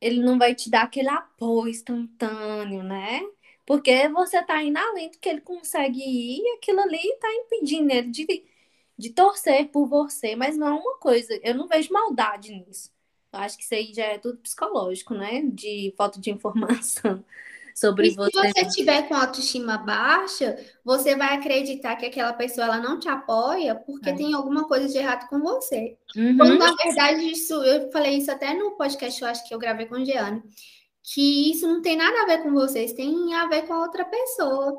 ele 0.00 0.20
não 0.20 0.38
vai 0.38 0.54
te 0.54 0.70
dar 0.70 0.82
aquele 0.84 1.08
apoio 1.08 1.68
instantâneo, 1.70 2.82
né? 2.82 3.20
Porque 3.66 4.08
você 4.08 4.42
tá 4.44 4.62
indo 4.62 4.78
além 4.78 5.10
do 5.10 5.18
que 5.18 5.28
ele 5.28 5.40
consegue 5.40 5.98
ir 5.98 6.40
e 6.40 6.56
aquilo 6.56 6.80
ali 6.80 7.16
tá 7.20 7.28
impedindo 7.32 7.92
ele 7.92 8.08
de, 8.08 8.44
de 8.96 9.10
torcer 9.10 9.68
por 9.68 9.86
você, 9.86 10.36
mas 10.36 10.56
não 10.56 10.68
é 10.68 10.70
uma 10.70 10.96
coisa, 10.98 11.38
eu 11.42 11.54
não 11.54 11.66
vejo 11.66 11.92
maldade 11.92 12.52
nisso. 12.52 12.94
Eu 13.32 13.40
acho 13.40 13.58
que 13.58 13.64
isso 13.64 13.74
aí 13.74 13.92
já 13.92 14.04
é 14.04 14.18
tudo 14.18 14.38
psicológico, 14.38 15.14
né? 15.14 15.42
De 15.44 15.92
falta 15.96 16.20
de 16.20 16.30
informação 16.30 17.24
sobre 17.74 18.08
e 18.08 18.14
você. 18.14 18.30
Se 18.30 18.52
você 18.52 18.68
tiver 18.68 19.02
com 19.08 19.14
autoestima 19.14 19.76
baixa, 19.76 20.56
você 20.84 21.14
vai 21.16 21.34
acreditar 21.34 21.96
que 21.96 22.06
aquela 22.06 22.32
pessoa 22.32 22.66
ela 22.66 22.78
não 22.78 22.98
te 22.98 23.08
apoia 23.08 23.74
porque 23.74 24.10
é. 24.10 24.14
tem 24.14 24.32
alguma 24.32 24.66
coisa 24.66 24.88
de 24.88 24.96
errado 24.96 25.28
com 25.28 25.40
você. 25.40 25.98
Uhum. 26.16 26.36
Quando, 26.36 26.56
na 26.56 26.72
verdade, 26.72 27.30
isso, 27.30 27.52
eu 27.64 27.90
falei 27.90 28.16
isso 28.16 28.30
até 28.30 28.54
no 28.54 28.70
podcast, 28.72 29.20
eu 29.20 29.28
acho 29.28 29.46
que 29.46 29.52
eu 29.54 29.58
gravei 29.58 29.86
com 29.86 29.96
o 29.96 30.04
Gianni, 30.04 30.42
que 31.06 31.52
isso 31.52 31.68
não 31.68 31.80
tem 31.80 31.96
nada 31.96 32.22
a 32.22 32.26
ver 32.26 32.42
com 32.42 32.52
vocês, 32.52 32.92
tem 32.92 33.32
a 33.32 33.46
ver 33.46 33.62
com 33.66 33.74
a 33.74 33.80
outra 33.80 34.04
pessoa. 34.04 34.76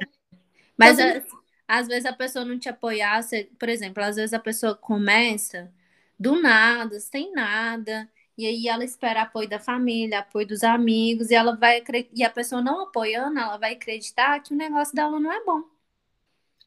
Mas 0.76 1.00
então, 1.00 1.40
às 1.66 1.88
vezes 1.88 2.06
a 2.06 2.12
pessoa 2.12 2.44
não 2.44 2.60
te 2.60 2.68
apoiar, 2.68 3.24
você, 3.24 3.50
por 3.58 3.70
exemplo, 3.70 4.04
às 4.04 4.18
vezes 4.18 4.34
a 4.34 4.40
pessoa 4.40 4.76
começa 4.76 5.72
do 6.20 6.42
nada, 6.42 7.00
sem 7.00 7.32
nada, 7.32 8.10
e 8.38 8.46
aí 8.46 8.68
ela 8.68 8.84
espera 8.84 9.22
apoio 9.22 9.48
da 9.48 9.58
família, 9.58 10.20
apoio 10.20 10.46
dos 10.46 10.64
amigos, 10.64 11.32
e 11.32 11.36
ela 11.36 11.56
vai 11.56 11.82
e 12.14 12.24
a 12.24 12.30
pessoa 12.30 12.62
não 12.62 12.82
apoiando, 12.82 13.40
ela 13.40 13.58
vai 13.58 13.74
acreditar 13.74 14.42
que 14.42 14.54
o 14.54 14.58
negócio 14.58 14.94
dela 14.94 15.18
não 15.22 15.32
é 15.32 15.44
bom. 15.46 15.62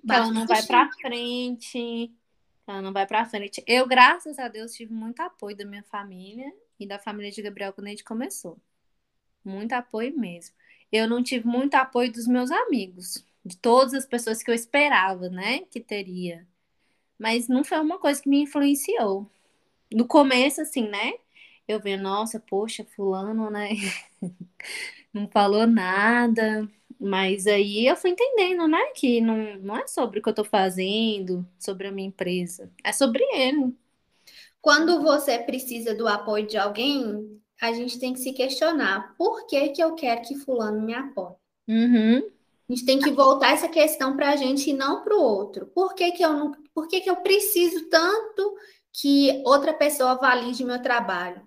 Que 0.05 0.12
ela 0.12 0.33
não 0.33 0.46
vai 0.46 0.62
para 0.62 0.90
frente. 0.92 2.11
Ela 2.66 2.81
não 2.81 2.92
vai 2.94 3.07
para 3.07 3.27
frente. 3.27 3.62
Eu, 3.66 3.87
graças 3.87 4.38
a 4.38 4.49
Deus, 4.49 4.73
tive 4.73 4.94
muito 4.94 5.20
apoio 5.20 5.55
da 5.55 5.66
minha 5.66 5.83
família 5.83 6.51
e 6.79 6.87
da 6.87 6.99
família 6.99 7.31
de 7.31 7.42
Gabriel 7.42 7.75
quando 7.75 7.88
a 7.88 7.90
gente 7.90 8.05
começou. 8.05 8.59
Muito 9.44 9.72
apoio 9.72 10.18
mesmo. 10.18 10.55
Eu 10.92 11.09
não 11.09 11.22
tive 11.22 11.46
muito 11.46 11.74
apoio 11.74 12.12
dos 12.12 12.26
meus 12.26 12.50
amigos, 12.50 13.24
de 13.44 13.57
todas 13.57 13.94
as 13.94 14.07
pessoas 14.07 14.42
que 14.42 14.50
eu 14.50 14.55
esperava, 14.55 15.29
né, 15.29 15.61
que 15.70 15.81
teria. 15.81 16.46
Mas 17.18 17.48
não 17.48 17.64
foi 17.64 17.79
uma 17.81 17.98
coisa 17.98 18.22
que 18.22 18.29
me 18.29 18.42
influenciou. 18.42 19.31
No 19.92 20.07
começo, 20.07 20.61
assim, 20.62 20.88
né? 20.88 21.14
eu 21.72 21.81
vejo, 21.81 22.03
nossa, 22.03 22.40
poxa, 22.40 22.85
fulano, 22.85 23.50
né? 23.50 23.70
não 25.12 25.29
falou 25.29 25.66
nada. 25.66 26.68
Mas 26.98 27.46
aí 27.46 27.87
eu 27.87 27.96
fui 27.96 28.11
entendendo, 28.11 28.68
né? 28.68 28.79
Que 28.94 29.20
não, 29.20 29.57
não 29.59 29.76
é 29.76 29.87
sobre 29.87 30.18
o 30.18 30.22
que 30.22 30.29
eu 30.29 30.35
tô 30.35 30.44
fazendo, 30.44 31.46
sobre 31.59 31.87
a 31.87 31.92
minha 31.92 32.09
empresa. 32.09 32.70
É 32.85 32.92
sobre 32.92 33.22
ele. 33.33 33.74
Quando 34.61 35.03
você 35.03 35.38
precisa 35.38 35.94
do 35.94 36.07
apoio 36.07 36.46
de 36.46 36.59
alguém, 36.59 37.40
a 37.61 37.73
gente 37.73 37.99
tem 37.99 38.12
que 38.12 38.20
se 38.20 38.33
questionar 38.33 39.14
por 39.16 39.46
que, 39.46 39.68
que 39.68 39.83
eu 39.83 39.94
quero 39.94 40.23
que 40.23 40.35
fulano 40.35 40.81
me 40.81 40.94
apoie. 40.94 41.35
Uhum. 41.68 42.18
A 42.68 42.73
gente 42.73 42.87
tem 42.87 42.99
que 43.01 43.11
voltar 43.11 43.53
essa 43.53 43.68
questão 43.68 44.16
para 44.16 44.31
a 44.31 44.37
gente 44.37 44.70
e 44.70 44.73
não 44.73 45.03
para 45.03 45.14
o 45.14 45.20
outro. 45.20 45.66
Por 45.66 45.94
que, 45.94 46.12
que 46.12 46.25
eu 46.25 46.33
não, 46.33 46.53
por 46.73 46.88
que, 46.88 47.01
que 47.01 47.11
eu 47.11 47.16
preciso 47.16 47.88
tanto 47.88 48.57
que 48.92 49.42
outra 49.44 49.75
pessoa 49.75 50.14
valide 50.14 50.64
meu 50.64 50.81
trabalho? 50.81 51.42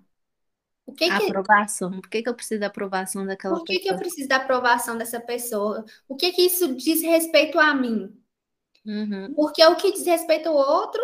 O 0.86 0.92
que 0.92 1.06
que... 1.06 1.30
Aprovação. 1.30 1.90
Por 2.00 2.10
que, 2.10 2.22
que 2.22 2.28
eu 2.28 2.34
preciso 2.34 2.60
da 2.60 2.66
aprovação 2.66 3.26
daquela 3.26 3.56
Por 3.56 3.64
que 3.64 3.74
pessoa? 3.74 3.82
Por 3.82 3.88
que 3.88 3.94
eu 3.94 4.06
preciso 4.06 4.28
da 4.28 4.36
aprovação 4.36 4.98
dessa 4.98 5.18
pessoa? 5.18 5.84
O 6.06 6.14
que 6.14 6.30
que 6.30 6.42
isso 6.42 6.74
diz 6.76 7.02
respeito 7.02 7.58
a 7.58 7.74
mim? 7.74 8.14
Uhum. 8.84 9.32
Porque 9.34 9.64
o 9.64 9.76
que 9.76 9.92
diz 9.92 10.04
respeito 10.04 10.50
ao 10.50 10.56
outro 10.56 11.02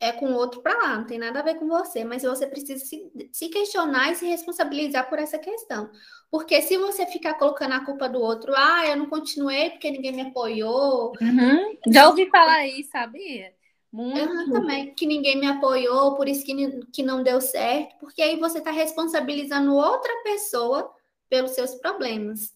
é 0.00 0.12
com 0.12 0.26
o 0.26 0.34
outro 0.34 0.62
para 0.62 0.76
lá, 0.78 0.96
não 0.96 1.06
tem 1.06 1.18
nada 1.18 1.40
a 1.40 1.42
ver 1.42 1.56
com 1.56 1.68
você, 1.68 2.02
mas 2.04 2.22
você 2.22 2.46
precisa 2.46 2.82
se, 2.82 3.12
se, 3.30 3.48
questionar 3.50 4.10
e 4.10 4.14
se 4.14 4.26
responsabilizar 4.26 5.08
por 5.10 5.18
essa 5.18 5.38
questão. 5.38 5.90
Porque 6.30 6.62
se 6.62 6.78
você 6.78 7.04
ficar 7.04 7.34
colocando 7.34 7.74
a 7.74 7.84
culpa 7.84 8.08
do 8.08 8.18
outro, 8.18 8.54
ah, 8.56 8.86
eu 8.86 8.96
não 8.96 9.06
continuei 9.06 9.70
porque 9.70 9.90
ninguém 9.90 10.12
me 10.12 10.22
apoiou. 10.22 11.12
Uhum. 11.20 11.76
Já 11.88 12.08
ouvi 12.08 12.30
falar 12.30 12.66
isso, 12.66 12.90
sabia? 12.90 13.52
Muito. 13.92 14.18
Eu 14.18 14.50
também, 14.50 14.94
que 14.94 15.04
ninguém 15.04 15.38
me 15.38 15.46
apoiou, 15.46 16.14
por 16.14 16.28
isso 16.28 16.46
que, 16.46 16.80
que 16.92 17.02
não 17.02 17.22
deu 17.22 17.40
certo, 17.40 17.96
porque 17.98 18.22
aí 18.22 18.38
você 18.38 18.58
está 18.58 18.70
responsabilizando 18.70 19.74
outra 19.74 20.12
pessoa 20.22 20.90
pelos 21.28 21.50
seus 21.50 21.74
problemas. 21.74 22.54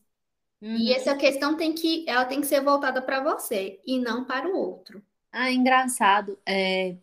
Uhum. 0.63 0.77
E 0.77 0.93
essa 0.93 1.15
questão 1.15 1.57
tem 1.57 1.75
que, 1.75 2.09
ela 2.09 2.25
tem 2.25 2.41
que 2.41 2.47
ser 2.47 2.63
voltada 2.63 3.03
para 3.03 3.23
você 3.23 3.81
e 3.85 3.99
não 3.99 4.25
para 4.25 4.49
o 4.49 4.57
outro. 4.57 5.03
Ah, 5.31 5.51
engraçado. 5.51 6.39
É, 6.47 6.95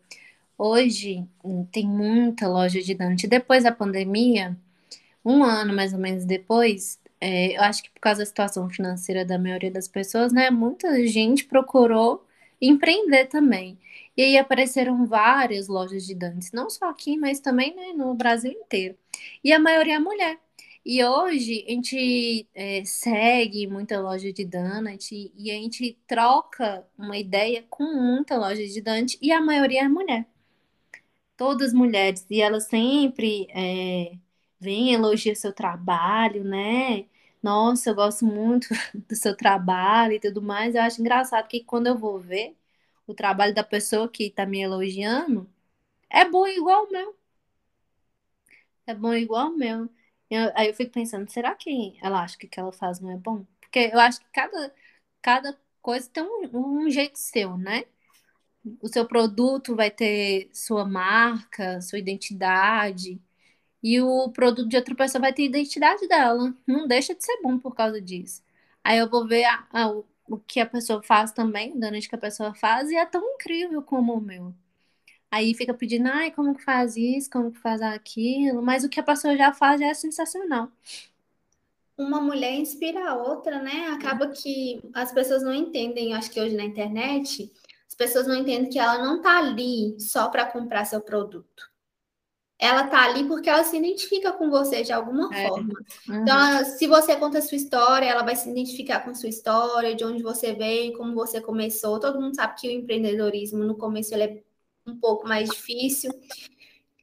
hoje 0.62 1.26
tem 1.72 1.86
muita 1.86 2.48
loja 2.48 2.80
de 2.80 2.94
Dante. 2.94 3.26
Depois 3.26 3.64
da 3.64 3.72
pandemia, 3.72 4.56
um 5.24 5.42
ano 5.42 5.74
mais 5.74 5.92
ou 5.92 5.98
menos 5.98 6.24
depois, 6.24 7.00
é, 7.20 7.56
eu 7.56 7.62
acho 7.62 7.82
que 7.82 7.90
por 7.90 8.00
causa 8.00 8.20
da 8.20 8.26
situação 8.26 8.70
financeira 8.70 9.24
da 9.24 9.38
maioria 9.38 9.70
das 9.70 9.88
pessoas, 9.88 10.32
né, 10.32 10.50
muita 10.50 11.06
gente 11.06 11.44
procurou 11.46 12.24
empreender 12.60 13.26
também. 13.26 13.78
E 14.16 14.22
aí 14.22 14.38
apareceram 14.38 15.06
várias 15.06 15.68
lojas 15.68 16.06
de 16.06 16.14
dantes, 16.14 16.52
não 16.52 16.70
só 16.70 16.90
aqui, 16.90 17.16
mas 17.16 17.40
também 17.40 17.74
né, 17.74 17.92
no 17.94 18.14
Brasil 18.14 18.52
inteiro. 18.52 18.96
E 19.42 19.52
a 19.52 19.58
maioria 19.58 19.96
é 19.96 19.98
mulher. 19.98 20.38
E 20.84 21.04
hoje 21.04 21.64
a 21.66 21.70
gente 21.70 22.46
é, 22.54 22.84
segue 22.84 23.66
muita 23.66 24.00
loja 24.00 24.32
de 24.32 24.44
Dante 24.44 25.32
e 25.36 25.50
a 25.50 25.54
gente 25.54 25.96
troca 26.06 26.86
uma 26.98 27.16
ideia 27.16 27.64
com 27.70 27.84
muita 27.84 28.36
loja 28.36 28.66
de 28.66 28.80
Dante 28.80 29.18
e 29.22 29.32
a 29.32 29.40
maioria 29.40 29.82
é 29.82 29.88
mulher. 29.88 30.26
Todas 31.42 31.72
mulheres. 31.72 32.24
E 32.30 32.40
elas 32.40 32.64
sempre 32.66 33.48
é, 33.50 34.16
vêm 34.60 34.92
elogiar 34.94 35.34
seu 35.34 35.52
trabalho, 35.52 36.44
né? 36.44 37.06
Nossa, 37.42 37.90
eu 37.90 37.94
gosto 37.96 38.24
muito 38.24 38.68
do 38.94 39.16
seu 39.16 39.36
trabalho 39.36 40.12
e 40.14 40.20
tudo 40.20 40.40
mais. 40.40 40.74
Eu 40.76 40.82
acho 40.82 41.00
engraçado 41.00 41.48
que 41.48 41.64
quando 41.64 41.88
eu 41.88 41.98
vou 41.98 42.20
ver, 42.20 42.56
o 43.08 43.12
trabalho 43.14 43.52
da 43.54 43.64
pessoa 43.64 44.08
que 44.08 44.26
está 44.26 44.46
me 44.46 44.60
elogiando 44.60 45.50
é 46.10 46.24
bom 46.24 46.46
igual 46.46 46.86
o 46.86 46.92
meu. 46.92 47.16
É 48.86 48.94
bom 48.94 49.12
igual 49.14 49.48
o 49.48 49.56
meu. 49.56 49.88
Eu, 50.30 50.52
aí 50.54 50.68
eu 50.68 50.74
fico 50.74 50.92
pensando, 50.92 51.28
será 51.30 51.54
que 51.54 51.98
ela 52.02 52.22
acha 52.22 52.36
que 52.38 52.46
o 52.46 52.48
que 52.48 52.60
ela 52.60 52.72
faz 52.72 53.00
não 53.00 53.10
é 53.10 53.16
bom? 53.16 53.44
Porque 53.60 53.90
eu 53.92 53.98
acho 54.00 54.20
que 54.20 54.26
cada, 54.32 54.74
cada 55.20 55.58
coisa 55.80 56.08
tem 56.10 56.22
um, 56.22 56.84
um 56.84 56.90
jeito 56.90 57.18
seu, 57.18 57.56
né? 57.58 57.84
O 58.80 58.88
seu 58.88 59.06
produto 59.06 59.74
vai 59.74 59.90
ter 59.90 60.48
sua 60.52 60.84
marca, 60.84 61.80
sua 61.80 61.98
identidade. 61.98 63.20
E 63.82 64.00
o 64.00 64.30
produto 64.30 64.68
de 64.68 64.76
outra 64.76 64.94
pessoa 64.94 65.20
vai 65.22 65.32
ter 65.32 65.42
a 65.42 65.46
identidade 65.46 66.06
dela. 66.08 66.54
Não 66.66 66.86
deixa 66.88 67.14
de 67.14 67.24
ser 67.24 67.40
bom 67.42 67.58
por 67.58 67.74
causa 67.74 68.00
disso. 68.00 68.42
Aí 68.84 68.98
eu 68.98 69.08
vou 69.10 69.26
ver 69.26 69.44
a, 69.44 69.66
a, 69.72 69.88
o 70.28 70.38
que 70.46 70.60
a 70.60 70.66
pessoa 70.66 71.02
faz 71.02 71.32
também, 71.32 71.72
o 71.72 71.80
donate 71.80 72.08
que 72.08 72.14
a 72.14 72.18
pessoa 72.18 72.54
faz, 72.54 72.90
e 72.90 72.96
é 72.96 73.06
tão 73.06 73.22
incrível 73.34 73.82
como 73.82 74.14
o 74.14 74.20
meu. 74.20 74.54
Aí 75.30 75.54
fica 75.54 75.74
pedindo, 75.74 76.08
ai, 76.08 76.30
como 76.30 76.54
que 76.54 76.62
faz 76.62 76.96
isso, 76.96 77.30
como 77.30 77.52
que 77.52 77.58
faz 77.58 77.80
aquilo, 77.82 78.62
mas 78.62 78.84
o 78.84 78.88
que 78.88 79.00
a 79.00 79.02
pessoa 79.02 79.36
já 79.36 79.52
faz 79.52 79.80
já 79.80 79.88
é 79.88 79.94
sensacional. 79.94 80.70
Uma 81.96 82.20
mulher 82.20 82.54
inspira 82.54 83.10
a 83.10 83.16
outra, 83.16 83.62
né? 83.62 83.88
Acaba 83.88 84.28
que 84.28 84.80
as 84.94 85.12
pessoas 85.12 85.42
não 85.42 85.54
entendem, 85.54 86.14
acho 86.14 86.30
que 86.30 86.40
hoje 86.40 86.56
na 86.56 86.64
internet, 86.64 87.50
as 87.92 87.94
pessoas 87.94 88.26
não 88.26 88.34
entendem 88.34 88.70
que 88.70 88.78
ela 88.78 89.04
não 89.04 89.20
tá 89.20 89.36
ali 89.36 90.00
só 90.00 90.28
para 90.28 90.46
comprar 90.46 90.86
seu 90.86 91.02
produto 91.02 91.70
ela 92.62 92.86
tá 92.86 93.02
ali 93.02 93.24
porque 93.26 93.50
ela 93.50 93.64
se 93.64 93.76
identifica 93.76 94.32
com 94.32 94.48
você 94.48 94.84
de 94.84 94.92
alguma 94.92 95.28
é. 95.34 95.48
forma. 95.48 95.74
Uhum. 96.08 96.22
Então, 96.22 96.64
se 96.64 96.86
você 96.86 97.16
conta 97.16 97.38
a 97.38 97.42
sua 97.42 97.56
história, 97.56 98.06
ela 98.06 98.22
vai 98.22 98.36
se 98.36 98.48
identificar 98.48 99.00
com 99.00 99.12
sua 99.16 99.28
história, 99.28 99.96
de 99.96 100.04
onde 100.04 100.22
você 100.22 100.54
veio, 100.54 100.96
como 100.96 101.12
você 101.12 101.40
começou. 101.40 101.98
Todo 101.98 102.20
mundo 102.20 102.36
sabe 102.36 102.54
que 102.60 102.68
o 102.68 102.70
empreendedorismo 102.70 103.64
no 103.64 103.76
começo 103.76 104.14
ele 104.14 104.22
é 104.22 104.42
um 104.86 104.96
pouco 104.96 105.26
mais 105.26 105.50
difícil. 105.50 106.12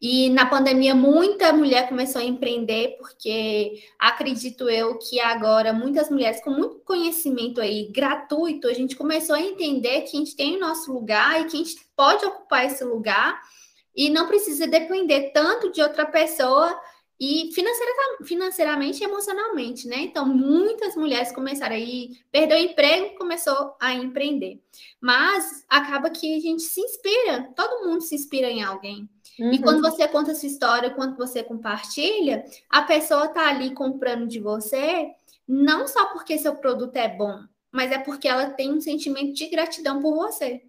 E 0.01 0.29
na 0.29 0.45
pandemia, 0.45 0.95
muita 0.95 1.51
mulher 1.51 1.89
começou 1.89 2.21
a 2.21 2.23
empreender, 2.23 2.95
porque 2.97 3.83
acredito 3.99 4.69
eu 4.69 4.97
que 4.97 5.19
agora 5.19 5.73
muitas 5.73 6.09
mulheres 6.09 6.41
com 6.41 6.51
muito 6.51 6.79
conhecimento 6.85 7.59
aí 7.59 7.91
gratuito, 7.91 8.69
a 8.69 8.73
gente 8.73 8.95
começou 8.95 9.35
a 9.35 9.41
entender 9.41 10.01
que 10.01 10.15
a 10.15 10.19
gente 10.19 10.37
tem 10.37 10.55
o 10.55 10.59
nosso 10.59 10.93
lugar 10.93 11.41
e 11.41 11.45
que 11.45 11.55
a 11.57 11.59
gente 11.59 11.75
pode 11.97 12.25
ocupar 12.25 12.65
esse 12.65 12.83
lugar 12.85 13.41
e 13.93 14.09
não 14.09 14.27
precisa 14.27 14.65
depender 14.65 15.31
tanto 15.33 15.69
de 15.69 15.81
outra 15.81 16.05
pessoa 16.05 16.79
e 17.19 17.51
financeira, 17.53 17.91
financeiramente 18.23 19.01
e 19.01 19.03
emocionalmente, 19.03 19.85
né? 19.89 19.97
Então, 19.97 20.25
muitas 20.25 20.95
mulheres 20.95 21.33
começaram 21.33 21.75
aí, 21.75 22.11
perdeu 22.31 22.57
o 22.57 22.61
emprego, 22.61 23.17
começou 23.17 23.75
a 23.77 23.93
empreender. 23.93 24.61
Mas 25.01 25.65
acaba 25.67 26.09
que 26.09 26.37
a 26.37 26.39
gente 26.39 26.63
se 26.63 26.79
inspira, 26.79 27.51
todo 27.57 27.85
mundo 27.85 28.01
se 28.01 28.15
inspira 28.15 28.49
em 28.49 28.63
alguém. 28.63 29.09
Uhum. 29.39 29.53
E 29.53 29.59
quando 29.59 29.81
você 29.81 30.07
conta 30.07 30.31
a 30.31 30.35
sua 30.35 30.47
história, 30.47 30.89
quando 30.89 31.15
você 31.15 31.43
compartilha, 31.43 32.43
a 32.69 32.81
pessoa 32.81 33.27
tá 33.27 33.47
ali 33.47 33.73
comprando 33.73 34.27
de 34.27 34.39
você, 34.39 35.09
não 35.47 35.87
só 35.87 36.07
porque 36.07 36.37
seu 36.37 36.55
produto 36.55 36.95
é 36.97 37.07
bom, 37.07 37.39
mas 37.71 37.91
é 37.91 37.97
porque 37.97 38.27
ela 38.27 38.49
tem 38.49 38.71
um 38.71 38.81
sentimento 38.81 39.33
de 39.33 39.47
gratidão 39.47 40.01
por 40.01 40.13
você 40.15 40.61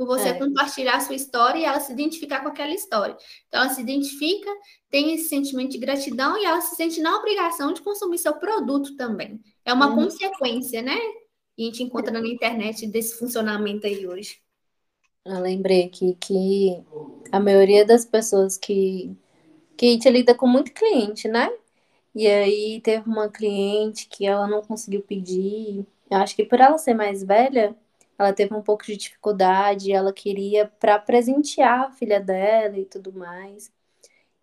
por 0.00 0.06
você 0.06 0.30
é. 0.30 0.32
compartilhar 0.32 0.96
a 0.96 1.00
sua 1.00 1.14
história 1.14 1.58
e 1.58 1.64
ela 1.64 1.78
se 1.78 1.92
identificar 1.92 2.40
com 2.40 2.48
aquela 2.48 2.72
história. 2.72 3.14
Então, 3.46 3.60
ela 3.60 3.68
se 3.68 3.82
identifica, 3.82 4.50
tem 4.88 5.12
esse 5.12 5.28
sentimento 5.28 5.72
de 5.72 5.78
gratidão 5.78 6.38
e 6.38 6.44
ela 6.46 6.62
se 6.62 6.74
sente 6.74 7.02
na 7.02 7.18
obrigação 7.18 7.74
de 7.74 7.82
consumir 7.82 8.16
seu 8.16 8.32
produto 8.32 8.96
também. 8.96 9.38
É 9.62 9.74
uma 9.74 9.88
uhum. 9.88 10.04
consequência, 10.04 10.80
né? 10.80 10.96
E 11.58 11.64
a 11.64 11.66
gente 11.66 11.82
encontra 11.82 12.10
na 12.10 12.26
internet 12.26 12.86
desse 12.86 13.18
funcionamento 13.18 13.86
aí 13.86 14.06
hoje. 14.06 14.40
Eu 15.24 15.38
lembrei 15.40 15.84
aqui 15.84 16.14
que 16.16 16.82
a 17.32 17.38
maioria 17.40 17.84
das 17.86 18.04
pessoas 18.04 18.56
que, 18.56 19.14
que 19.76 19.86
a 19.86 19.90
gente 19.90 20.10
lida 20.10 20.34
com 20.34 20.46
muito 20.46 20.72
cliente, 20.72 21.28
né? 21.28 21.50
E 22.14 22.26
aí 22.26 22.80
teve 22.82 23.08
uma 23.08 23.30
cliente 23.30 24.08
que 24.08 24.26
ela 24.26 24.48
não 24.48 24.62
conseguiu 24.62 25.02
pedir. 25.02 25.86
Eu 26.10 26.18
acho 26.18 26.36
que 26.36 26.44
por 26.44 26.60
ela 26.60 26.78
ser 26.78 26.94
mais 26.94 27.22
velha, 27.24 27.76
ela 28.18 28.32
teve 28.32 28.54
um 28.54 28.62
pouco 28.62 28.84
de 28.86 28.96
dificuldade, 28.96 29.92
ela 29.92 30.12
queria 30.12 30.68
para 30.68 30.98
presentear 30.98 31.82
a 31.88 31.92
filha 31.92 32.20
dela 32.20 32.78
e 32.78 32.86
tudo 32.86 33.12
mais. 33.12 33.72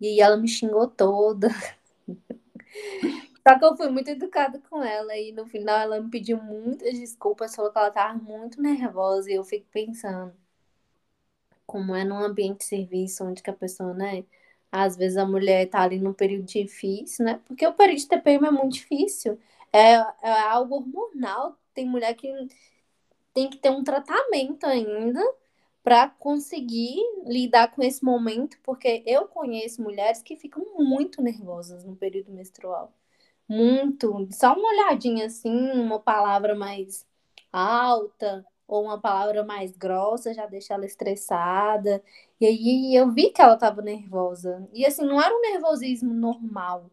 E 0.02 0.22
ela 0.22 0.38
me 0.38 0.48
xingou 0.48 0.88
toda. 0.88 1.50
Só 3.48 3.58
que 3.58 3.66
eu 3.66 3.78
fui 3.78 3.90
muito 3.90 4.10
educada 4.10 4.62
com 4.70 4.84
ela 4.84 5.16
e 5.18 5.32
no 5.32 5.46
final 5.48 5.80
ela 5.80 6.02
me 6.02 6.10
pediu 6.12 6.38
muitas 6.42 7.00
desculpas, 7.00 7.56
falou 7.56 7.72
que 7.72 7.78
ela 7.78 7.88
estava 7.90 8.13
muito 8.18 8.62
nervosa 8.62 9.32
e 9.32 9.36
eu 9.36 9.44
fico 9.44 9.66
pensando 9.72 10.34
como 11.68 11.96
é 11.96 12.04
num 12.04 12.20
ambiente 12.20 12.60
de 12.60 12.66
serviço 12.66 13.26
onde 13.26 13.44
que 13.44 13.50
a 13.50 13.54
pessoa, 13.54 13.94
né, 13.94 14.26
às 14.72 14.96
vezes 14.98 15.18
a 15.18 15.26
mulher 15.26 15.70
tá 15.70 15.82
ali 15.82 16.00
num 16.00 16.14
período 16.14 16.46
difícil, 16.46 17.26
né? 17.26 17.42
Porque 17.48 17.66
o 17.68 17.74
período 17.74 18.00
de 18.00 18.08
TPM 18.08 18.48
é 18.48 18.52
muito 18.52 18.74
difícil. 18.74 19.40
É, 19.72 19.94
é 20.24 20.32
algo 20.50 20.76
hormonal. 20.76 21.58
Tem 21.74 21.86
mulher 21.86 22.14
que 22.16 22.28
tem 23.34 23.50
que 23.50 23.58
ter 23.58 23.70
um 23.70 23.84
tratamento 23.84 24.66
ainda 24.66 25.22
para 25.84 26.10
conseguir 26.10 26.98
lidar 27.26 27.72
com 27.72 27.82
esse 27.84 28.04
momento, 28.04 28.58
porque 28.64 29.04
eu 29.06 29.28
conheço 29.28 29.82
mulheres 29.82 30.22
que 30.22 30.36
ficam 30.36 30.66
muito 30.78 31.22
nervosas 31.22 31.86
no 31.86 31.96
período 31.96 32.32
menstrual. 32.32 32.94
Muito. 33.48 34.28
Só 34.32 34.54
uma 34.54 34.70
olhadinha 34.70 35.28
assim, 35.28 35.72
uma 35.72 36.00
palavra 36.00 36.56
mais 36.56 37.06
alta 37.52 38.46
ou 38.68 38.84
uma 38.84 39.00
palavra 39.00 39.44
mais 39.44 39.72
grossa 39.78 40.34
já 40.34 40.46
deixa 40.46 40.74
ela 40.74 40.86
estressada. 40.86 42.04
E 42.40 42.46
aí 42.46 42.96
eu 42.96 43.12
vi 43.12 43.32
que 43.32 43.42
ela 43.42 43.56
estava 43.56 43.82
nervosa. 43.82 44.68
E 44.74 44.86
assim, 44.86 45.06
não 45.06 45.22
era 45.22 45.34
um 45.36 45.42
nervosismo 45.42 46.14
normal. 46.14 46.92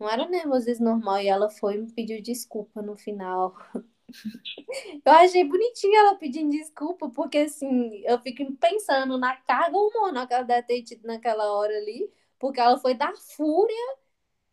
Não 0.00 0.08
era 0.08 0.24
um 0.24 0.30
nervosismo 0.30 0.86
normal. 0.86 1.20
E 1.20 1.28
ela 1.28 1.50
foi 1.50 1.78
me 1.78 1.92
pediu 1.92 2.22
desculpa 2.22 2.82
no 2.82 2.96
final. 2.96 3.56
Eu 5.04 5.12
achei 5.12 5.44
bonitinha 5.44 6.00
ela 6.00 6.14
pedindo 6.16 6.50
desculpa, 6.50 7.08
porque 7.10 7.38
assim, 7.38 8.02
eu 8.04 8.18
fico 8.20 8.50
pensando 8.56 9.18
na 9.18 9.36
carga 9.36 9.76
hormonal 9.76 10.26
que 10.26 10.34
ela 10.34 10.44
deve 10.44 10.66
ter 10.66 10.82
tido 10.82 11.06
naquela 11.06 11.52
hora 11.52 11.76
ali, 11.76 12.10
porque 12.38 12.60
ela 12.60 12.78
foi 12.78 12.94
dar 12.94 13.14
fúria 13.16 13.96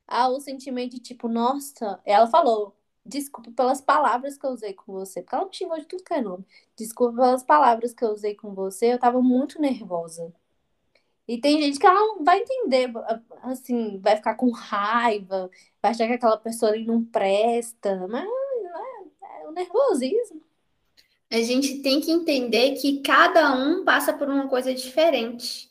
ao 0.08 0.40
sentimento 0.42 0.94
de 0.94 1.00
tipo, 1.02 1.28
nossa, 1.28 2.02
ela 2.06 2.28
falou, 2.28 2.76
desculpa 3.10 3.52
pelas 3.52 3.82
palavras 3.82 4.38
que 4.38 4.46
eu 4.46 4.52
usei 4.52 4.74
com 4.74 4.94
você, 4.94 5.22
porque 5.22 5.36
ela 5.36 5.46
me 5.46 5.54
xingou 5.54 5.80
de 5.80 5.86
tudo 5.86 6.04
que 6.04 6.14
é 6.14 6.22
nome. 6.22 6.46
Desculpa 6.78 7.16
pelas 7.16 7.44
palavras 7.44 7.94
que 7.94 8.04
eu 8.06 8.10
usei 8.10 8.36
com 8.36 8.54
você, 8.54 8.94
eu 8.94 9.00
tava 9.00 9.22
muito 9.22 9.62
nervosa. 9.62 10.34
E 11.28 11.40
tem 11.40 11.62
gente 11.62 11.80
que 11.80 11.86
ela 11.86 12.00
não 12.00 12.24
vai 12.24 12.40
entender, 12.40 12.92
assim, 13.44 14.00
vai 14.00 14.16
ficar 14.16 14.36
com 14.36 14.50
raiva, 14.52 15.50
vai 15.82 15.92
achar 15.92 16.08
que 16.08 16.14
aquela 16.14 16.38
pessoa 16.38 16.72
ali 16.72 16.86
não 16.86 17.04
presta, 17.06 18.08
mas 18.08 18.28
o 19.48 19.52
nervosismo. 19.52 20.42
A 21.32 21.42
gente 21.42 21.82
tem 21.82 22.02
que 22.02 22.12
entender 22.12 22.76
que 22.76 23.02
cada 23.02 23.54
um 23.54 23.84
passa 23.84 24.14
por 24.14 24.28
uma 24.28 24.48
coisa 24.48 24.74
diferente. 24.74 25.70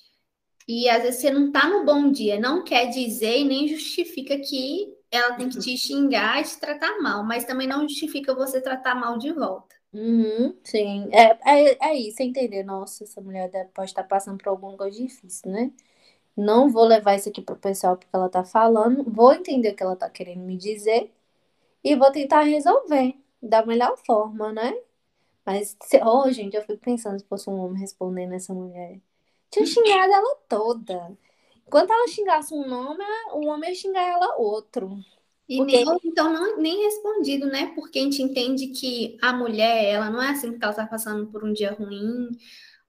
E 0.67 0.89
às 0.89 1.03
vezes 1.03 1.21
você 1.21 1.31
não 1.31 1.51
tá 1.51 1.69
no 1.69 1.85
bom 1.85 2.13
dia, 2.13 2.39
não 2.39 2.63
quer 2.63 2.87
dizer 2.87 3.39
e 3.39 3.45
nem 3.45 3.69
justifica 3.69 4.39
que 4.39 4.95
ela 5.11 5.35
tem 5.37 5.49
que 5.49 5.59
te 5.59 5.77
xingar 5.77 6.41
e 6.41 6.45
te 6.45 6.59
tratar 6.59 7.01
mal, 7.01 7.25
mas 7.25 7.45
também 7.45 7.67
não 7.67 7.83
justifica 7.89 8.35
você 8.35 8.61
tratar 8.61 8.95
mal 8.95 9.19
de 9.19 9.33
volta. 9.33 9.77
Uhum, 9.93 10.55
sim, 10.63 11.09
é, 11.13 11.39
é, 11.47 11.89
é 11.91 11.95
isso, 11.97 12.23
entender. 12.23 12.63
Nossa, 12.63 13.05
essa 13.05 13.21
mulher 13.21 13.51
pode 13.75 13.91
estar 13.91 14.05
passando 14.05 14.39
por 14.39 14.51
alguma 14.51 14.77
coisa 14.77 14.97
difícil, 14.99 15.51
né? 15.51 15.73
Não 16.37 16.71
vou 16.71 16.85
levar 16.85 17.17
isso 17.17 17.29
aqui 17.29 17.43
pro 17.43 17.57
pessoal 17.57 17.97
porque 17.97 18.11
ela 18.15 18.29
tá 18.29 18.45
falando, 18.45 19.05
vou 19.05 19.33
entender 19.35 19.71
o 19.73 19.77
que 19.77 19.83
ela 19.83 19.97
tá 19.97 20.09
querendo 20.11 20.43
me 20.43 20.57
dizer 20.57 21.13
e 21.85 21.97
vou 21.97 22.11
tentar 22.13 22.43
resolver 22.43 23.17
da 23.43 23.65
melhor 23.67 23.97
forma, 24.07 24.53
né? 24.53 24.75
Mas, 25.45 25.77
se, 25.83 26.01
oh, 26.05 26.31
gente, 26.31 26.57
eu 26.57 26.63
fico 26.63 26.79
pensando 26.79 27.19
se 27.19 27.25
fosse 27.27 27.49
um 27.51 27.59
homem 27.59 27.81
respondendo 27.81 28.35
essa 28.35 28.53
mulher. 28.55 29.01
Tinha 29.51 29.67
xingado 29.67 30.13
ela 30.13 30.37
toda. 30.49 31.17
Enquanto 31.69 31.91
ela 31.91 32.09
xingasse 32.09 32.55
um 32.55 32.67
nome, 32.67 33.05
o 33.35 33.47
homem 33.47 33.69
ia 33.69 33.77
xingar 33.77 34.03
ela 34.03 34.37
outro. 34.39 34.99
E 35.47 35.59
porque... 35.59 35.85
nem, 35.85 35.99
então 36.05 36.33
não, 36.33 36.57
nem 36.59 36.83
respondido, 36.85 37.47
né? 37.47 37.73
Porque 37.75 37.99
a 37.99 38.03
gente 38.03 38.23
entende 38.23 38.69
que 38.69 39.19
a 39.21 39.35
mulher, 39.35 39.85
ela 39.85 40.11
não 40.11 40.23
é 40.23 40.31
assim 40.31 40.51
porque 40.51 40.65
ela 40.65 40.75
tá 40.75 40.87
passando 40.87 41.27
por 41.27 41.45
um 41.45 41.53
dia 41.53 41.73
ruim 41.73 42.31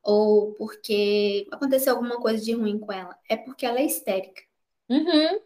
ou 0.02 0.54
porque 0.54 1.46
aconteceu 1.52 1.94
alguma 1.94 2.22
coisa 2.22 2.44
de 2.44 2.54
ruim 2.54 2.80
com 2.80 2.92
ela. 2.92 3.18
É 3.30 3.36
porque 3.36 3.66
ela 3.66 3.80
é 3.80 3.86
histérica. 3.86 4.42
Uhum. 4.90 5.40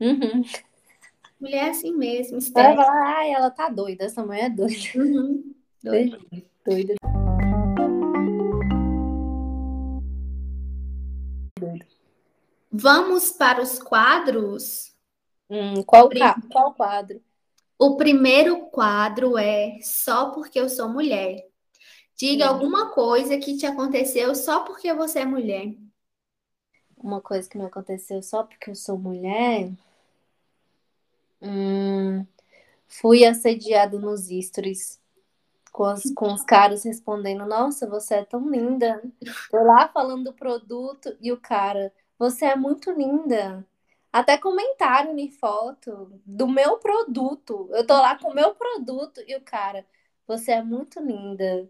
Uhum. 0.00 0.42
Mulher 1.40 1.66
é 1.66 1.70
assim 1.70 1.92
mesmo, 1.92 2.38
Ela 2.54 2.76
fala, 2.76 3.16
ai, 3.16 3.32
ela 3.32 3.50
tá 3.50 3.68
doida, 3.68 4.04
essa 4.04 4.24
mulher 4.24 4.46
é 4.46 4.50
doida. 4.50 4.74
Uhum. 4.96 5.54
Doida. 5.82 6.18
doida. 6.64 6.94
Vamos 12.72 13.32
para 13.32 13.60
os 13.60 13.78
quadros? 13.78 14.94
Hum, 15.50 15.82
qual, 15.82 16.08
qual 16.50 16.74
quadro? 16.74 17.20
O 17.78 17.96
primeiro 17.96 18.66
quadro 18.66 19.36
é 19.36 19.78
Só 19.82 20.30
Porque 20.30 20.58
Eu 20.58 20.68
Sou 20.68 20.88
Mulher. 20.88 21.46
Diga 22.16 22.46
hum. 22.46 22.54
alguma 22.54 22.90
coisa 22.90 23.36
que 23.36 23.56
te 23.56 23.66
aconteceu 23.66 24.34
só 24.34 24.60
porque 24.60 24.92
você 24.94 25.20
é 25.20 25.24
mulher. 25.26 25.74
Uma 26.96 27.20
coisa 27.20 27.48
que 27.48 27.58
me 27.58 27.64
aconteceu 27.64 28.22
só 28.22 28.44
porque 28.44 28.70
eu 28.70 28.76
sou 28.76 28.96
mulher? 28.96 29.72
Hum, 31.40 32.24
fui 32.86 33.24
assediado 33.24 33.98
nos 33.98 34.28
stories 34.28 35.00
com, 35.72 35.84
as, 35.84 36.04
com 36.14 36.32
os 36.32 36.44
caras 36.44 36.84
respondendo: 36.84 37.44
Nossa, 37.44 37.88
você 37.88 38.14
é 38.14 38.24
tão 38.24 38.48
linda. 38.48 39.02
Tô 39.50 39.64
lá 39.64 39.88
falando 39.88 40.24
do 40.24 40.32
produto 40.32 41.16
e 41.20 41.32
o 41.32 41.36
cara, 41.36 41.92
você 42.22 42.44
é 42.46 42.56
muito 42.56 42.92
linda. 42.92 43.66
Até 44.12 44.38
comentário 44.38 45.18
em 45.18 45.28
foto 45.30 46.20
do 46.24 46.46
meu 46.48 46.78
produto. 46.78 47.68
Eu 47.72 47.84
tô 47.86 47.94
lá 47.94 48.16
com 48.18 48.28
o 48.30 48.34
meu 48.34 48.54
produto 48.54 49.20
e 49.26 49.34
o 49.36 49.40
cara, 49.42 49.84
você 50.26 50.52
é 50.52 50.62
muito 50.62 51.00
linda. 51.00 51.68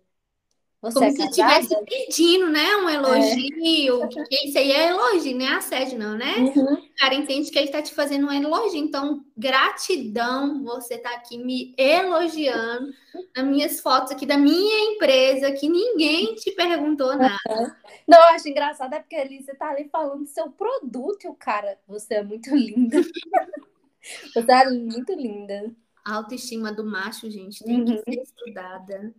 Você 0.83 0.95
Como 0.95 1.07
é 1.07 1.11
se 1.12 1.23
estivesse 1.23 1.85
pedindo, 1.85 2.51
né? 2.51 2.75
Um 2.79 2.90
elogio. 2.90 4.03
É. 4.03 4.45
Isso 4.45 4.59
aí 4.59 4.73
é 4.73 4.88
elogio, 4.88 5.38
não 5.38 5.47
é 5.47 5.55
assédio, 5.55 5.97
não, 5.97 6.16
né? 6.16 6.38
Uhum. 6.38 6.75
O 6.75 6.95
cara 6.99 7.14
entende 7.14 7.53
que 7.53 7.57
ele 7.57 7.66
está 7.66 7.81
te 7.81 7.95
fazendo 7.95 8.27
um 8.27 8.33
elogio. 8.33 8.81
Então, 8.81 9.25
gratidão, 9.37 10.64
você 10.64 10.99
tá 10.99 11.14
aqui 11.14 11.38
me 11.38 11.73
elogiando 11.79 12.92
nas 13.37 13.47
minhas 13.47 13.79
fotos 13.79 14.11
aqui 14.11 14.27
da 14.27 14.37
minha 14.37 14.92
empresa, 14.92 15.53
que 15.53 15.68
ninguém 15.68 16.35
te 16.35 16.51
perguntou 16.51 17.16
nada. 17.16 17.77
Não, 18.09 18.18
eu 18.18 18.35
acho 18.35 18.49
engraçado, 18.49 18.92
é 18.92 18.99
porque 18.99 19.14
ali 19.14 19.40
você 19.40 19.55
tá 19.55 19.68
ali 19.68 19.88
falando 19.88 20.23
do 20.23 20.27
seu 20.27 20.51
produto 20.51 21.25
e 21.25 21.29
o 21.29 21.35
cara, 21.35 21.79
você 21.87 22.14
é 22.14 22.25
muito 22.25 22.53
linda. 22.57 23.01
você 24.35 24.53
é 24.53 24.68
muito 24.68 25.12
linda. 25.12 25.73
A 26.05 26.16
autoestima 26.16 26.73
do 26.73 26.85
macho, 26.85 27.31
gente, 27.31 27.62
tem 27.62 27.79
uhum. 27.79 27.85
que 27.85 27.99
ser 27.99 28.21
estudada. 28.21 29.14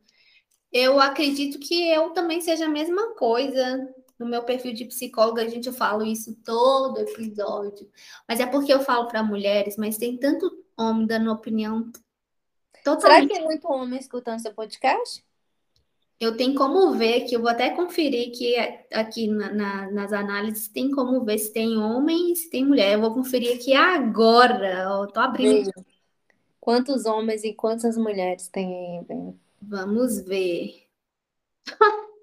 Eu 0.73 0.99
acredito 0.99 1.59
que 1.59 1.87
eu 1.87 2.09
também 2.09 2.41
seja 2.41 2.65
a 2.65 2.69
mesma 2.69 3.13
coisa. 3.13 3.93
No 4.17 4.25
meu 4.25 4.43
perfil 4.43 4.73
de 4.73 4.85
psicóloga, 4.85 5.43
a 5.43 5.47
gente 5.47 5.67
eu 5.67 5.73
falo 5.73 6.03
isso 6.03 6.35
todo 6.43 6.99
episódio. 6.99 7.87
Mas 8.27 8.39
é 8.39 8.45
porque 8.47 8.73
eu 8.73 8.79
falo 8.79 9.07
para 9.07 9.21
mulheres, 9.21 9.77
mas 9.77 9.97
tem 9.97 10.17
tanto 10.17 10.49
homem 10.75 11.05
dando 11.05 11.31
opinião 11.31 11.91
totalmente. 12.83 13.01
Será 13.01 13.21
que 13.21 13.27
tem 13.27 13.43
muito 13.43 13.67
homem 13.71 13.99
escutando 13.99 14.39
seu 14.39 14.53
podcast? 14.53 15.23
Eu 16.19 16.37
tenho 16.37 16.55
como 16.55 16.91
ver, 16.93 17.25
que 17.25 17.35
eu 17.35 17.41
vou 17.41 17.49
até 17.49 17.69
conferir 17.71 18.31
que 18.31 18.55
aqui 18.91 19.27
na, 19.27 19.51
na, 19.51 19.91
nas 19.91 20.13
análises 20.13 20.67
tem 20.69 20.89
como 20.89 21.23
ver 21.23 21.37
se 21.37 21.51
tem 21.51 21.77
homem 21.77 22.31
e 22.31 22.35
se 22.35 22.49
tem 22.49 22.65
mulher. 22.65 22.93
Eu 22.93 23.01
vou 23.01 23.13
conferir 23.13 23.55
aqui 23.55 23.73
agora. 23.73 24.83
Eu 24.83 25.07
tô 25.07 25.19
abrindo. 25.19 25.69
Quantos 26.59 27.05
homens 27.05 27.43
e 27.43 27.53
quantas 27.53 27.97
mulheres 27.97 28.47
tem 28.47 28.99
aí, 28.99 29.33
Vamos 29.67 30.19
ver. 30.21 30.87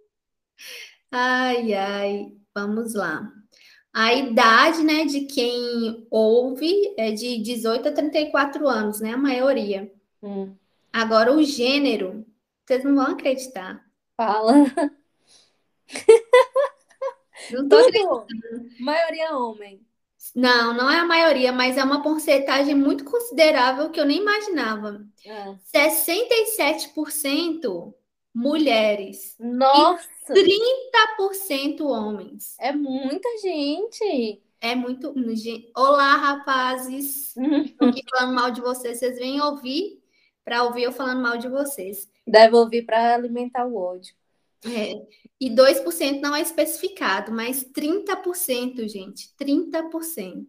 Ai, 1.13 1.75
ai, 1.75 2.33
vamos 2.55 2.95
lá. 2.95 3.33
A 3.93 4.15
idade, 4.15 4.85
né, 4.85 5.05
de 5.05 5.23
quem 5.23 6.07
ouve 6.09 6.95
é 6.97 7.11
de 7.11 7.39
18 7.43 7.89
a 7.89 7.93
34 7.93 8.69
anos, 8.69 9.01
né, 9.01 9.15
a 9.15 9.17
maioria. 9.17 9.93
Hum. 10.23 10.55
Agora, 10.93 11.33
o 11.33 11.43
gênero, 11.43 12.25
vocês 12.65 12.85
não 12.85 12.95
vão 12.95 13.07
acreditar. 13.07 13.85
Fala. 14.17 14.53
Não 17.51 17.69
tô 17.69 17.77
Tudo. 17.77 17.89
acreditando. 17.89 18.71
Maioria 18.79 19.37
homem. 19.37 19.85
Não, 20.35 20.75
não 20.75 20.91
é 20.91 20.99
a 20.99 21.05
maioria, 21.05 21.53
mas 21.53 21.77
é 21.77 21.85
uma 21.85 22.03
porcentagem 22.03 22.75
muito 22.75 23.05
considerável 23.05 23.91
que 23.91 23.99
eu 23.99 24.05
nem 24.05 24.21
imaginava. 24.21 25.05
Ah. 25.27 25.55
67% 25.75 27.95
mulheres, 28.35 29.35
Nossa, 29.39 30.07
30% 30.29 31.81
homens. 31.81 32.57
é 32.61 32.73
muita 32.73 33.29
gente. 33.39 34.43
É 34.61 34.75
muito. 34.75 35.15
gente, 35.35 35.71
Olá, 35.75 36.17
rapazes. 36.17 37.35
Aqui 37.81 38.03
falando 38.11 38.35
mal 38.35 38.51
de 38.51 38.61
vocês. 38.61 38.99
Vocês 38.99 39.19
vêm 39.19 39.41
ouvir 39.41 40.03
para 40.45 40.65
ouvir 40.65 40.83
eu 40.85 40.93
falando 40.93 41.23
mal 41.23 41.39
de 41.39 41.49
vocês. 41.49 42.09
Deve 42.27 42.57
ouvir 42.57 42.83
para 42.83 43.15
alimentar 43.15 43.67
o 43.67 43.77
ódio. 43.77 44.15
É. 44.65 44.95
E 45.41 45.51
2% 45.51 46.21
não 46.21 46.37
é 46.37 46.41
especificado, 46.41 47.33
mas 47.33 47.65
30%, 47.65 48.87
gente. 48.89 49.31
30%. 49.39 50.47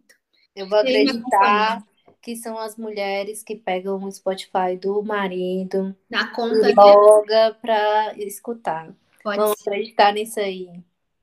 Eu 0.54 0.68
vou 0.68 0.78
acreditar 0.78 1.82
que 2.20 2.36
são 2.36 2.56
as 2.58 2.76
mulheres 2.76 3.42
que 3.42 3.56
pegam 3.56 3.96
o 3.96 4.12
Spotify 4.12 4.76
do 4.80 5.02
marido 5.02 5.96
Na 6.08 6.22
e 6.22 6.32
conta 6.32 6.68
de. 6.68 6.74
loga 6.74 7.56
para 7.60 8.14
escutar. 8.18 8.94
Pode 9.24 9.38
Vamos 9.38 9.58
ser. 9.58 9.70
acreditar 9.70 10.12
nisso 10.12 10.38
aí. 10.38 10.68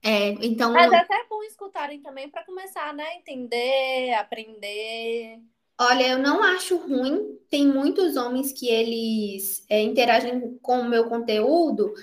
É, 0.04 0.30
então. 0.45 0.73
Mas 0.73 0.91
é 0.91 0.97
até 0.97 1.25
bom 1.30 1.43
escutarem 1.43 2.02
também 2.02 2.30
para 2.30 2.43
começar, 2.43 2.93
né? 2.93 3.15
Entender, 3.15 4.13
aprender. 4.13 5.39
Olha, 5.80 6.08
eu 6.10 6.17
não 6.17 6.43
acho 6.43 6.78
ruim. 6.78 7.38
Tem 7.49 7.65
muitos 7.65 8.17
homens 8.17 8.52
que 8.52 8.67
eles 8.67 9.63
é, 9.69 9.82
interagem 9.82 10.58
com 10.62 10.80
o 10.80 10.89
meu 10.89 11.08
conteúdo 11.08 11.93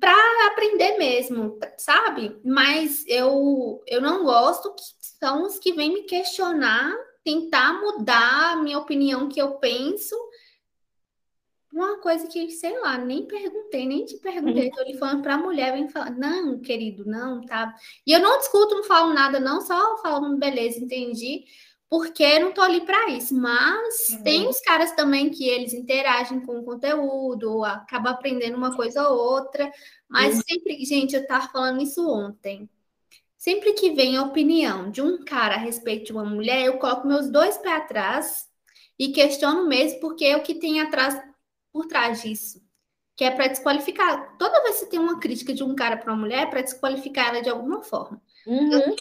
para 0.00 0.46
aprender 0.48 0.96
mesmo, 0.98 1.58
sabe? 1.76 2.38
Mas 2.44 3.04
eu, 3.06 3.82
eu 3.86 4.00
não 4.00 4.24
gosto 4.24 4.74
que 4.74 4.82
são 5.18 5.46
os 5.46 5.58
que 5.58 5.72
vêm 5.72 5.92
me 5.92 6.02
questionar, 6.02 6.94
tentar 7.24 7.80
mudar 7.80 8.52
a 8.52 8.56
minha 8.56 8.78
opinião 8.78 9.28
que 9.28 9.40
eu 9.40 9.52
penso. 9.54 10.16
Uma 11.72 11.98
coisa 11.98 12.26
que, 12.26 12.50
sei 12.50 12.78
lá, 12.80 12.98
nem 12.98 13.26
perguntei, 13.26 13.86
nem 13.86 14.04
te 14.04 14.16
perguntei. 14.18 14.70
Tô 14.70 14.82
lhe 14.82 14.98
falando 14.98 15.22
pra 15.22 15.38
mulher, 15.38 15.72
vem 15.72 15.88
falar, 15.88 16.10
não, 16.10 16.60
querido, 16.60 17.04
não, 17.04 17.40
tá. 17.42 17.74
E 18.06 18.12
eu 18.12 18.20
não 18.20 18.38
discuto, 18.38 18.74
não 18.74 18.84
falo 18.84 19.14
nada, 19.14 19.38
não, 19.38 19.60
só 19.60 19.98
falo, 19.98 20.36
beleza, 20.36 20.80
entendi 20.80 21.44
porque 21.90 22.38
não 22.38 22.52
tô 22.52 22.62
ali 22.62 22.82
para 22.86 23.10
isso. 23.10 23.34
Mas 23.36 24.10
Uhum. 24.10 24.22
tem 24.24 24.48
os 24.48 24.60
caras 24.62 24.92
também 24.94 25.30
que 25.30 25.48
eles 25.48 25.74
interagem 25.74 26.40
com 26.40 26.60
o 26.60 26.64
conteúdo, 26.64 27.64
acaba 27.64 28.10
aprendendo 28.12 28.56
uma 28.56 28.76
coisa 28.76 29.08
ou 29.08 29.18
outra. 29.18 29.70
Mas 30.08 30.36
Uhum. 30.36 30.42
sempre, 30.48 30.84
gente, 30.86 31.16
eu 31.16 31.26
tava 31.26 31.48
falando 31.50 31.82
isso 31.82 32.08
ontem. 32.08 32.70
Sempre 33.38 33.72
que 33.72 33.92
vem 33.92 34.16
a 34.16 34.22
opinião 34.24 34.90
de 34.90 35.02
um 35.02 35.24
cara 35.24 35.54
a 35.54 35.58
respeito 35.58 36.06
de 36.06 36.12
uma 36.12 36.24
mulher, 36.24 36.66
eu 36.66 36.78
coloco 36.78 37.06
meus 37.08 37.30
dois 37.30 37.56
pés 37.58 37.76
atrás 37.76 38.48
e 38.98 39.12
questiono 39.12 39.66
mesmo, 39.66 40.00
porque 40.00 40.24
é 40.26 40.36
o 40.36 40.42
que 40.42 40.54
tem 40.56 40.80
atrás 40.80 41.20
por 41.72 41.86
trás 41.86 42.22
disso. 42.22 42.62
Que 43.16 43.24
é 43.24 43.30
para 43.30 43.48
desqualificar. 43.48 44.36
Toda 44.38 44.62
vez 44.62 44.80
que 44.80 44.86
tem 44.90 45.00
uma 45.00 45.18
crítica 45.20 45.54
de 45.54 45.62
um 45.64 45.74
cara 45.74 45.96
para 45.96 46.12
uma 46.12 46.20
mulher, 46.20 46.44
é 46.44 46.46
para 46.46 46.62
desqualificar 46.62 47.28
ela 47.28 47.42
de 47.42 47.50
alguma 47.50 47.82
forma 47.82 48.20
Uhum. 48.46 48.96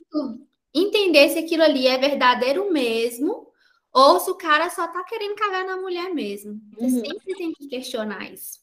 Entender 0.73 1.29
se 1.29 1.39
aquilo 1.39 1.63
ali 1.63 1.87
é 1.87 1.97
verdadeiro 1.97 2.71
mesmo 2.71 3.47
ou 3.93 4.19
se 4.19 4.29
o 4.31 4.35
cara 4.35 4.69
só 4.69 4.87
tá 4.87 5.03
querendo 5.03 5.35
cagar 5.35 5.65
na 5.65 5.77
mulher 5.77 6.13
mesmo. 6.13 6.61
Você 6.77 6.89
Uhum. 6.89 7.03
sempre 7.05 7.35
tem 7.35 7.53
que 7.53 7.67
questionar 7.67 8.31
isso. 8.31 8.59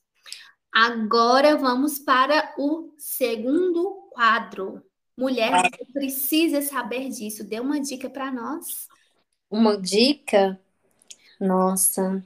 Agora 0.75 1.57
vamos 1.57 1.99
para 1.99 2.55
o 2.59 2.95
segundo 2.99 4.09
quadro. 4.13 4.83
Mulher, 5.17 5.59
você 5.59 5.85
precisa 5.93 6.63
saber 6.63 7.09
disso. 7.11 7.45
Dê 7.45 7.61
uma 7.61 7.81
dica 7.81 8.11
para 8.11 8.33
nós. 8.33 8.91
Uma 9.51 9.77
dica? 9.77 10.57
Nossa. 11.41 12.23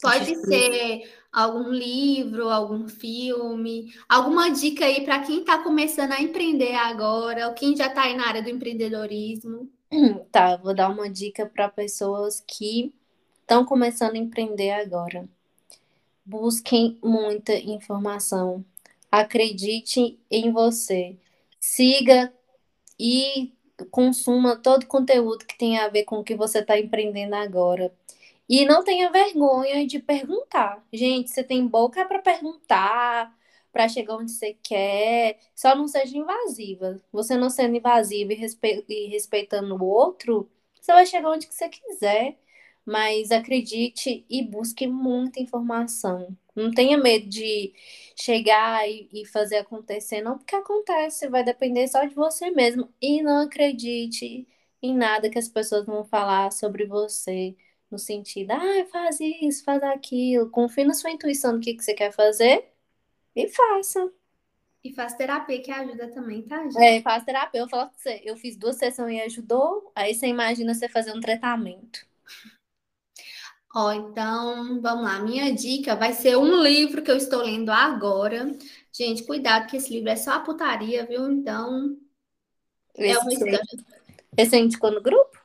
Pode 0.00 0.34
ser 0.46 1.10
algum 1.32 1.70
livro, 1.70 2.48
algum 2.48 2.88
filme, 2.88 3.92
alguma 4.08 4.50
dica 4.50 4.84
aí 4.84 5.04
para 5.04 5.20
quem 5.20 5.40
está 5.40 5.58
começando 5.58 6.12
a 6.12 6.22
empreender 6.22 6.74
agora, 6.74 7.48
ou 7.48 7.54
quem 7.54 7.76
já 7.76 7.86
está 7.86 8.02
aí 8.02 8.16
na 8.16 8.26
área 8.26 8.42
do 8.42 8.50
empreendedorismo. 8.50 9.70
Tá, 10.30 10.56
vou 10.56 10.74
dar 10.74 10.88
uma 10.88 11.10
dica 11.10 11.46
para 11.46 11.68
pessoas 11.68 12.40
que 12.46 12.94
estão 13.40 13.64
começando 13.64 14.14
a 14.14 14.18
empreender 14.18 14.70
agora. 14.70 15.28
Busquem 16.24 16.96
muita 17.02 17.54
informação. 17.54 18.64
Acredite 19.10 20.16
em 20.30 20.52
você. 20.52 21.16
Siga 21.58 22.32
e 22.98 23.52
consuma 23.90 24.56
todo 24.56 24.86
conteúdo 24.86 25.44
que 25.44 25.58
tem 25.58 25.78
a 25.78 25.88
ver 25.88 26.04
com 26.04 26.20
o 26.20 26.24
que 26.24 26.36
você 26.36 26.60
está 26.60 26.78
empreendendo 26.78 27.34
agora. 27.34 27.92
E 28.50 28.66
não 28.66 28.84
tenha 28.84 29.10
vergonha 29.12 29.86
de 29.86 30.00
perguntar. 30.00 30.84
Gente, 30.92 31.30
você 31.30 31.44
tem 31.44 31.66
boca 31.68 32.04
para 32.06 32.20
perguntar, 32.20 33.36
para 33.72 33.88
chegar 33.88 34.16
onde 34.16 34.32
você 34.32 34.54
quer. 34.62 35.38
Só 35.56 35.76
não 35.76 35.86
seja 35.88 36.18
invasiva. 36.18 37.00
Você 37.12 37.36
não 37.36 37.48
sendo 37.50 37.76
invasiva 37.76 38.32
e, 38.32 38.36
respe- 38.36 38.84
e 38.88 39.06
respeitando 39.08 39.76
o 39.76 39.84
outro, 39.86 40.50
você 40.80 40.92
vai 40.92 41.06
chegar 41.06 41.30
onde 41.30 41.46
que 41.46 41.54
você 41.54 41.68
quiser. 41.68 42.38
Mas 42.84 43.30
acredite 43.30 44.24
e 44.28 44.42
busque 44.42 44.86
muita 44.86 45.40
informação. 45.40 46.36
Não 46.56 46.70
tenha 46.72 46.98
medo 46.98 47.28
de 47.28 47.72
chegar 48.16 48.88
e, 48.88 49.08
e 49.12 49.26
fazer 49.26 49.58
acontecer, 49.58 50.20
não, 50.22 50.38
porque 50.38 50.54
acontece, 50.56 51.28
vai 51.28 51.44
depender 51.44 51.86
só 51.88 52.04
de 52.04 52.14
você 52.14 52.50
mesmo. 52.50 52.88
E 53.00 53.22
não 53.22 53.42
acredite 53.42 54.46
em 54.82 54.96
nada 54.96 55.30
que 55.30 55.38
as 55.38 55.48
pessoas 55.48 55.86
vão 55.86 56.04
falar 56.04 56.50
sobre 56.52 56.86
você, 56.86 57.54
no 57.90 57.98
sentido, 57.98 58.52
ah, 58.52 58.86
faz 58.90 59.18
isso, 59.20 59.64
faz 59.64 59.82
aquilo. 59.82 60.50
Confie 60.50 60.84
na 60.84 60.94
sua 60.94 61.10
intuição 61.10 61.54
do 61.54 61.60
que, 61.60 61.74
que 61.74 61.84
você 61.84 61.94
quer 61.94 62.12
fazer 62.12 62.68
e 63.34 63.48
faça. 63.48 64.10
E 64.82 64.92
faz 64.92 65.14
terapia 65.14 65.60
que 65.60 65.70
ajuda 65.70 66.08
também, 66.08 66.42
tá, 66.42 66.62
gente? 66.62 66.78
É, 66.78 67.02
faz 67.02 67.24
terapia. 67.24 67.60
Eu 67.60 67.68
falo 67.68 67.90
com 67.90 67.98
você, 67.98 68.22
eu 68.24 68.36
fiz 68.36 68.56
duas 68.56 68.76
sessões 68.76 69.18
e 69.18 69.22
ajudou, 69.22 69.92
aí 69.94 70.14
você 70.14 70.26
imagina 70.26 70.72
você 70.72 70.88
fazer 70.88 71.12
um 71.12 71.20
tratamento. 71.20 72.08
Ó, 73.74 73.92
então, 73.92 74.80
vamos 74.80 75.04
lá. 75.04 75.20
Minha 75.20 75.52
dica 75.54 75.94
vai 75.94 76.12
ser 76.12 76.36
um 76.36 76.62
livro 76.62 77.02
que 77.02 77.10
eu 77.10 77.16
estou 77.16 77.42
lendo 77.42 77.70
agora. 77.70 78.50
Gente, 78.92 79.22
cuidado 79.22 79.68
que 79.68 79.76
esse 79.76 79.92
livro 79.92 80.08
é 80.08 80.16
só 80.16 80.32
a 80.32 80.40
putaria, 80.40 81.06
viu? 81.06 81.30
Então, 81.30 81.96
é 82.96 83.16
uma 83.18 83.32
Esse, 83.32 83.44
esse 84.36 84.50
você 84.50 84.58
indicou 84.58 84.90
no 84.90 85.00
grupo? 85.00 85.39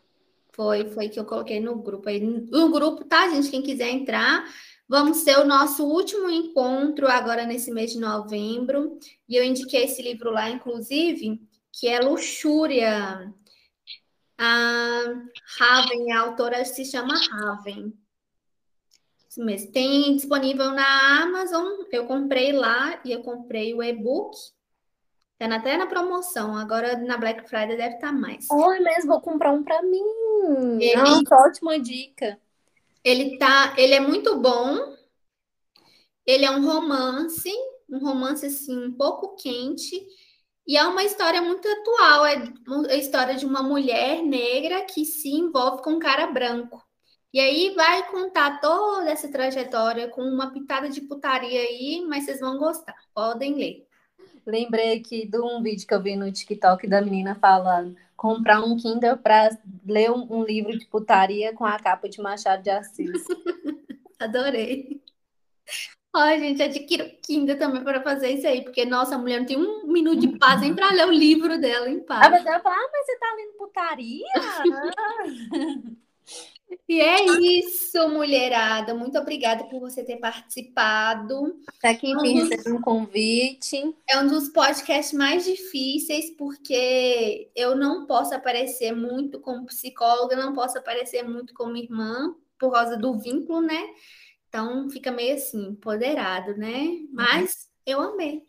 Foi, 0.56 0.90
foi 0.90 1.10
que 1.10 1.20
eu 1.20 1.26
coloquei 1.26 1.60
no 1.60 1.76
grupo 1.76 2.08
aí. 2.08 2.20
No 2.22 2.72
grupo, 2.72 3.04
tá, 3.04 3.30
gente? 3.30 3.52
Quem 3.52 3.62
quiser 3.62 3.90
entrar, 3.90 4.46
vamos 4.88 5.24
ter 5.24 5.38
o 5.38 5.46
nosso 5.46 5.86
último 5.86 6.30
encontro 6.30 7.08
agora 7.08 7.46
nesse 7.46 7.72
mês 7.72 7.92
de 7.92 8.00
novembro. 8.00 8.98
E 9.28 9.36
eu 9.36 9.44
indiquei 9.44 9.84
esse 9.84 10.02
livro 10.02 10.32
lá, 10.32 10.50
inclusive, 10.50 11.42
que 11.74 11.90
é 11.90 12.00
Luxúria. 12.00 13.34
A 14.38 15.04
Raven, 15.58 16.12
a 16.14 16.22
autora 16.22 16.64
se 16.64 16.86
chama 16.86 17.14
Raven. 17.30 17.94
Tem 19.74 20.16
disponível 20.16 20.72
na 20.72 21.24
Amazon. 21.24 21.66
Eu 21.92 22.06
comprei 22.06 22.54
lá 22.54 23.02
e 23.04 23.12
eu 23.12 23.22
comprei 23.22 23.74
o 23.74 23.84
e-book. 23.84 24.38
Tá 25.38 25.54
até 25.54 25.78
na 25.78 25.86
promoção. 25.86 26.56
Agora 26.56 26.98
na 26.98 27.18
Black 27.18 27.48
Friday 27.50 27.76
deve 27.76 27.96
estar 27.96 28.14
mais. 28.14 28.50
Oi, 28.50 28.80
mesmo, 28.80 29.12
vou 29.12 29.22
comprar 29.22 29.52
um 29.52 29.64
pra 29.64 29.82
mim. 29.82 30.04
Ele- 30.80 30.96
Nossa, 30.96 31.36
ótima 31.36 31.80
dica. 31.80 32.40
Ele 33.04 33.38
tá, 33.38 33.74
ele 33.78 33.94
é 33.94 34.00
muito 34.00 34.38
bom. 34.40 34.96
Ele 36.26 36.46
é 36.46 36.52
um 36.52 36.66
romance, 36.66 37.52
um 37.90 38.00
romance 38.00 38.46
assim 38.46 38.86
um 38.88 38.92
pouco 38.92 39.36
quente 39.36 40.04
e 40.66 40.76
é 40.76 40.84
uma 40.86 41.04
história 41.04 41.42
muito 41.42 41.68
atual. 41.68 42.26
É 42.26 42.52
uma- 42.68 42.88
a 42.88 42.96
história 42.96 43.36
de 43.36 43.46
uma 43.46 43.62
mulher 43.62 44.24
negra 44.24 44.84
que 44.86 45.06
se 45.06 45.30
envolve 45.30 45.84
com 45.84 45.92
um 45.92 46.00
cara 46.00 46.26
branco. 46.28 46.82
E 47.32 47.40
aí 47.40 47.76
vai 47.76 48.10
contar 48.10 48.60
toda 48.62 49.12
essa 49.12 49.30
trajetória 49.30 50.08
com 50.08 50.22
uma 50.24 50.52
pitada 50.54 50.90
de 50.90 51.02
putaria 51.02 51.60
aí, 51.60 52.04
mas 52.08 52.24
vocês 52.26 52.40
vão 52.40 52.58
gostar. 52.58 52.96
Podem 53.14 53.54
ler. 53.56 53.86
Lembrei 54.46 54.98
aqui 54.98 55.28
de 55.28 55.40
um 55.40 55.62
vídeo 55.62 55.88
que 55.88 55.94
eu 55.94 56.02
vi 56.02 56.16
no 56.16 56.32
TikTok 56.32 56.88
da 56.88 57.02
menina 57.02 57.36
falando 57.36 57.96
comprar 58.16 58.62
um 58.62 58.78
Kindle 58.78 59.18
pra 59.18 59.50
ler 59.86 60.12
um, 60.12 60.26
um 60.30 60.44
livro 60.44 60.78
de 60.78 60.86
putaria 60.86 61.54
com 61.54 61.66
a 61.66 61.80
capa 61.80 62.08
de 62.08 62.22
Machado 62.22 62.64
de 62.64 62.70
Assis. 62.70 63.26
Adorei. 64.20 65.02
Ai, 66.16 66.40
gente, 66.40 66.64
adquiro 66.64 67.12
Kindle 67.22 67.58
também 67.58 67.84
para 67.84 68.02
fazer 68.02 68.30
isso 68.30 68.48
aí, 68.48 68.64
porque 68.64 68.86
nossa, 68.86 69.16
a 69.16 69.18
mulher 69.18 69.40
não 69.40 69.46
tem 69.46 69.58
um 69.58 69.86
minuto 69.88 70.20
de 70.20 70.38
paz 70.38 70.62
nem 70.62 70.74
para 70.74 70.94
ler 70.94 71.08
o 71.08 71.12
livro 71.12 71.60
dela 71.60 71.90
em 71.90 72.00
A 72.00 72.04
paz. 72.04 72.38
pessoa 72.38 72.60
fala, 72.60 72.76
ah, 72.76 72.90
mas 72.94 73.06
você 73.06 73.20
tá 73.20 73.36
lendo 73.36 73.58
putaria? 73.58 74.26
E 76.88 77.00
é 77.00 77.26
isso, 77.42 78.10
mulherada. 78.10 78.94
Muito 78.94 79.18
obrigada 79.18 79.64
por 79.66 79.80
você 79.80 80.04
ter 80.04 80.18
participado. 80.18 81.60
Até 81.78 81.96
que 81.96 82.08
enfim 82.08 82.44
recebi 82.44 82.72
um 82.72 82.82
convite. 82.82 83.96
É 84.08 84.20
um 84.20 84.28
dos 84.28 84.50
podcasts 84.50 85.14
mais 85.14 85.46
difíceis, 85.46 86.32
porque 86.32 87.50
eu 87.56 87.76
não 87.76 88.06
posso 88.06 88.34
aparecer 88.36 88.92
muito 88.92 89.40
como 89.40 89.66
psicóloga, 89.66 90.36
não 90.36 90.54
posso 90.54 90.78
aparecer 90.78 91.24
muito 91.24 91.54
como 91.54 91.78
irmã, 91.78 92.36
por 92.60 92.72
causa 92.72 92.98
do 92.98 93.18
vínculo, 93.18 93.62
né? 93.62 93.82
Então 94.48 94.90
fica 94.90 95.12
meio 95.12 95.36
assim, 95.36 95.70
empoderado, 95.70 96.56
né? 96.56 97.00
Mas 97.12 97.68
uhum. 97.88 97.94
eu 97.94 98.02
amei. 98.02 98.48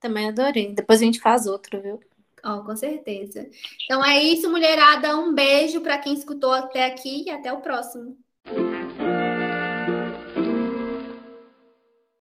Também 0.00 0.28
adorei. 0.28 0.72
Depois 0.74 1.00
a 1.00 1.04
gente 1.04 1.20
faz 1.20 1.46
outro, 1.46 1.80
viu? 1.82 2.00
Oh, 2.44 2.62
com 2.64 2.76
certeza. 2.76 3.48
Então 3.84 4.04
é 4.04 4.22
isso, 4.22 4.50
mulherada. 4.50 5.16
Um 5.16 5.34
beijo 5.34 5.80
para 5.80 5.98
quem 5.98 6.14
escutou 6.14 6.52
até 6.52 6.86
aqui 6.86 7.24
e 7.26 7.30
até 7.30 7.52
o 7.52 7.60
próximo. 7.60 8.16